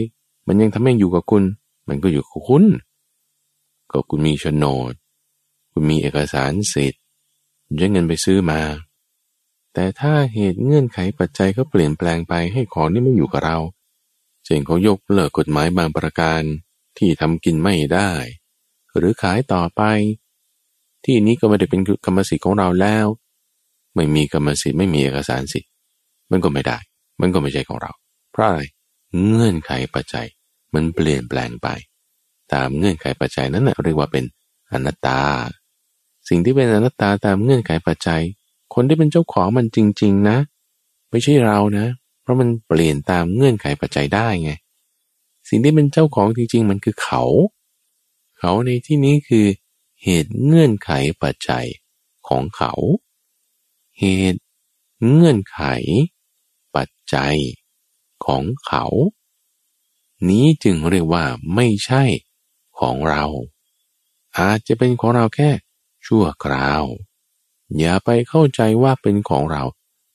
[0.46, 1.44] มันยังทำให้อยู่กับคุณ
[1.88, 2.64] มันก็อยู่กับคุณ
[3.90, 4.92] ก็คุณมีโฉนด
[5.72, 7.02] คุณมีเอกสารสิทธิ์
[7.78, 8.60] ใช้เงินไปซื้อมา
[9.74, 13.58] แต่ถ้าเหตุเงื่อนไขปัจจัยเขาเปลี่ยนแปลงไปให้ของนี่ไม่อยู่กับเรา
[14.44, 16.42] เช่นเขายกเลิกกฎหมายบางประการ
[16.98, 18.10] ที่ทำกินไม่ได้
[18.96, 19.82] หรือขายต่อไป
[21.04, 23.06] ที่นี้ก็ไม่ได้เป็นกรรมสิทธิ์ของเราแล้ว
[23.94, 25.70] ไม่มีกรรมสิทธิ์ไม่มีเอกสารสิทธิ์
[26.30, 26.78] มันก็ไม่ได้
[27.20, 27.92] มันก็ไม่ใช่ของเรา
[28.32, 28.60] เพราะอะไร
[29.28, 30.26] เงื่อนไขปัจจัย
[30.74, 31.68] มันเปลี่ยนแปลงไป
[32.52, 34.24] ตามเงื่อนไขปัจจัยนั้นนะเรียกว่าเป็น
[34.72, 35.20] อนัตตา
[36.28, 38.22] สิ่งที่เป็นอนัตตาตามเงื่อนไขปัจจัย
[38.74, 40.38] คนที่เป็นเจ้าของมันจริง ๆ นะ
[41.10, 41.86] ไม่ใช่เรานะ
[42.22, 44.52] เพราะมันเปลี่ยนตามเงื่อนไขปัจจัยได้ไง
[45.48, 47.24] สิ่งที่เป็นเจ้าของจริง ๆ มันคือเขา
[48.38, 49.46] เขาในที่นี้คือ
[50.02, 50.90] เหตุเงื่อนไข
[51.22, 51.66] ปัจจัย
[52.28, 52.72] ของเขา
[53.98, 54.40] เหตุ
[55.06, 55.60] เงื่อนไข
[56.76, 57.36] ปัจจัย
[58.26, 58.84] ของเขา
[60.28, 61.24] นี้จึงเรียกว่า
[61.54, 62.04] ไม่ใช่
[62.80, 63.24] ของเรา
[64.38, 65.50] อาจจะเป็นของเราแค่
[66.06, 66.84] ชั่วคราว
[67.78, 69.62] อย่าไปเข้าใจว่าเป็นของเรา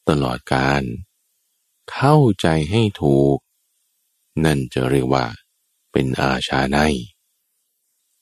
[0.09, 0.81] ตลอดการ
[1.91, 3.37] เข้าใจให้ถูก
[4.45, 5.25] นั่นจะเรียกว่า
[5.91, 6.77] เป็นอาชาใน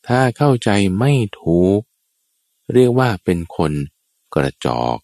[0.08, 1.82] ถ้าเข้าใจไม่ถูก
[2.74, 3.74] เรียกว่าเป็นคน
[4.36, 4.98] กระจอก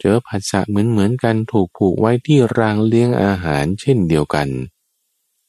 [0.00, 4.48] เจอผัสสะเหมือนเหมือนกันถูกผูกไว้ที่รางเลี้ยงอาหารเช่นเดียวกัน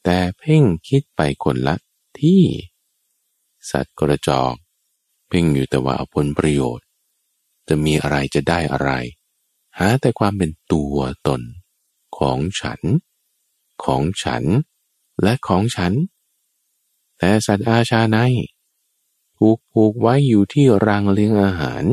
[0.04, 1.76] แต่เพ่งคิดไปคนละ
[2.20, 2.42] ที่
[3.70, 4.54] สัตว์กระจอก
[5.28, 6.86] เพ่งอยู่แต่ว่าเอาผลประโยชน์
[7.68, 8.90] จะมีอะไรจะได้อะไร
[9.78, 11.42] หาแต่ความเป็นตัวตน
[12.18, 12.80] ของฉัน
[13.84, 14.44] ของฉัน
[15.22, 15.92] และของฉัน
[17.18, 18.18] แต่สัตว์อาชาใน
[19.36, 21.84] ถูกผูกไว้อยู่ที่รางเลี้ยงอาหาร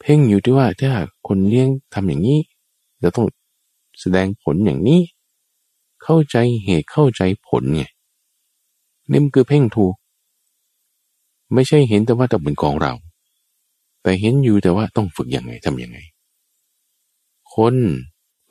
[0.00, 0.92] เพ่งอยู่ที่ว่าถ้า
[1.26, 2.40] คนเลี้ยงทำอย่างนี้
[3.02, 3.26] จะต้อง
[4.00, 5.00] แสดงผลอย่างนี้
[6.02, 7.82] เข้าใจเหตุเข้าใจผลไง
[9.10, 9.94] นี่มันคือเพ่งถูก
[11.54, 12.92] ไม่ใช่เห็นแต่ว่าต้องเป็นของเรา
[14.02, 15.98] แต่เห็นอยู่แต่ว่าต้องฝึกยังไงทำยังไง
[17.54, 17.74] คน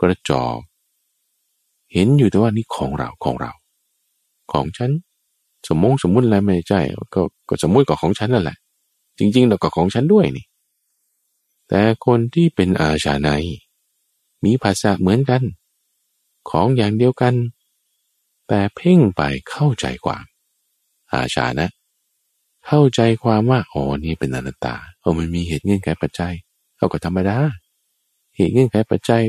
[0.02, 0.58] กระจอก
[1.94, 3.52] เห็นอยู่แต่ว่านี่ของเราของเรา
[4.54, 4.92] ของฉัน
[5.68, 6.80] สมมงสมมุติอะไรไม่ใช่
[7.14, 8.58] ก็ก็สมมุติกับของฉันนั่นแหละ
[9.18, 10.46] จริงๆเราก็ของฉันด้วยนี่
[11.68, 13.30] แต่คนที่เป็นอาชาใน
[14.44, 15.44] มีภาษาเหมือนกัน
[16.50, 17.34] ของอย่างเดียวกัน
[18.48, 20.24] แต่เพ่งไปเข้าใจความ
[21.14, 21.70] อาชานะ
[22.68, 26.34] เข้าใจความว่าอ๋อนี่เป็นอนัตตาเออมันมีเหตุเงื่อนไขปัจจัย
[26.78, 27.38] เราก็ธรรมดา
[28.36, 29.24] เหตุเงื่อนไขปัจจัย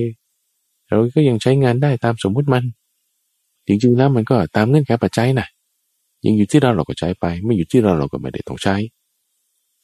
[0.88, 2.64] เราก็ยังใช้งานได้ตามสมมุติมัน
[3.66, 5.48] จริงๆแล้วมันก็ตามเงื่อนไขปัจจัยนะ
[6.24, 8.76] ยังอยู่ที่เราเราก็ใช้ไป ไม่อยู่ที่เราเราก็ไม่ได้ต้องใช้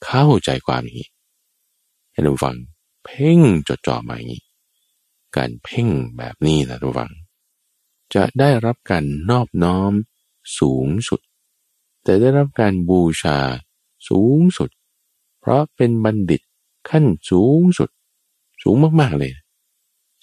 [0.04, 1.08] เข้าใจความอย่างนี้
[2.12, 2.56] ให้เราฟัง
[3.04, 4.42] เพ่งจดจ่อมาอย่างนี้
[5.36, 7.12] การเพ่งแบบนี้นะทุกฝัง
[8.14, 9.92] จะได้รับการนอบน้อม
[10.58, 11.20] สูงสุด
[12.02, 13.38] แต่ได้รับการบูชา
[14.08, 14.70] สูงสุด
[15.40, 16.42] เพราะเป็นบัณฑิต
[16.90, 17.90] ขั้นสูงสุด
[18.62, 19.32] สูงมากๆเลย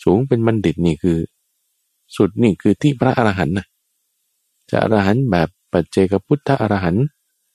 [0.04, 1.18] สูงเป็นบัณฑิตนี่คือ
[2.16, 3.68] สุดนี่คือที่พระอรหันต์นะ
[4.72, 7.06] จะอรหันต์แบบปัจเจกพุทธอรหันต์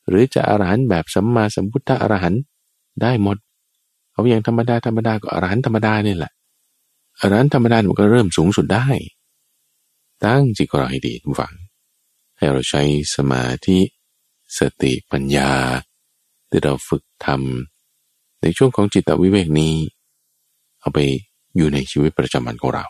[0.09, 2.40] หรือจะอรหันต์แบบสัมมาสัมพุทธอรหันต์
[3.03, 3.36] ได้หมด
[4.12, 6.32] เอาอย่างธรรมดาธรรมดาก็อรหันต์ธรรมดานี่แหละ
[7.20, 8.86] อรหันนั้นธรรมดามันก็เริ่มสูงสุดได้
[10.24, 11.55] ตั้งจิตเราให้ดีทุกฝัง
[12.36, 12.82] ให้เราใช้
[13.14, 13.78] สมาธิ
[14.59, 15.51] สติปัญญา
[16.48, 19.74] ที่เราฝึกทำในช่วงของจิตวิเวกนี้
[20.80, 20.98] เอาไป
[21.57, 22.84] อยู่ในชีวิตประจำวันของเรา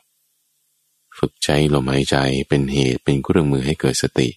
[1.20, 2.16] ฝึกใช้ลมหายใจ
[2.48, 4.28] เป็นเหตุเป็นเครื่องมือให้เกิดสติ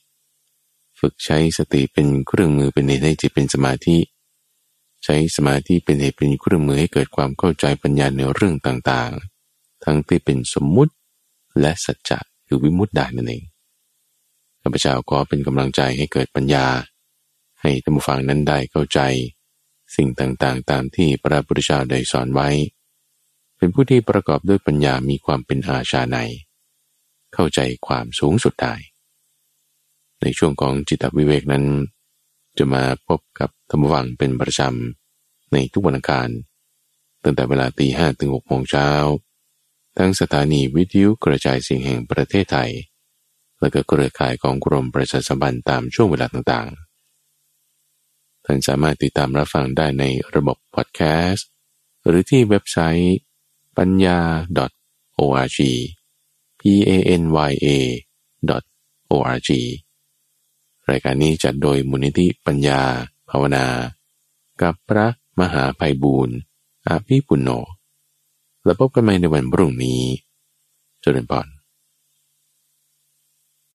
[1.00, 3.98] ฝึกใช้สติเป็นเครื่องมือเป็นเหตุให้จิตเป็นสมาธิ
[5.04, 10.94] ใช้สมาธิเป็นเหตุเป็นเครื่องมือให้เกิดความเข้าใจปัญญาในเรื่องต่างๆ ทั้งที่เป็นสมมุติ
[11.60, 13.44] และสัจจะคือวิมุตติได้นั่นเอง
[14.62, 16.66] ข้าพเจ้าก็เป็นกำลังใจให้เกิดปัญญา
[17.62, 19.00] ให้ท่านผู้ฟังนั้นได้เข้าใจ
[19.96, 22.50] สิ่งต่างๆ ตามที่พระพุทธเจ้าได้สอนไว้
[23.58, 26.18] เป็นผู้ที่ประกอบด้วยปัญญามีความเป็นอาชาใน
[27.34, 28.76] เข้าใจความสูงสุดได้
[30.22, 31.66] ในช่วงของจิตวิเวกนั้น
[32.58, 36.30] จะมาพบกับธรรมวังเป็นประจำในทุกวันอังคาร
[37.24, 38.90] ตั้งแต่เวลาตีห้ถึงหกโมงเช้า
[39.98, 42.72] ทั้งสถานีวิทยุกระจายเสียงแห่งประเทศไทย
[43.60, 50.04] และก็เครือข่ายของกรมประชาสัมพันธ์ตามช่วงเวลาต่างๆ ท่านสามารถติดตามรับฟังได้ใน
[50.36, 51.48] ระบบพอดแคสต์
[52.06, 53.18] หรือที่เว็บไซต์
[53.78, 54.20] ปัญญา
[55.20, 55.60] .org
[56.64, 56.92] p a
[57.22, 57.68] n y a
[59.12, 59.50] .org
[60.92, 62.82] รายการนี้จัดโดยมูลนิธิปัญญา
[63.30, 63.66] ภาวนา
[64.62, 65.08] กับพระ
[65.40, 66.38] มหาภัยบูรณ์
[66.88, 67.50] อาภิปุณโญ
[68.66, 70.02] และพบกันใหม่ในวันพรุ่งนี้
[71.02, 71.48] เจริญพร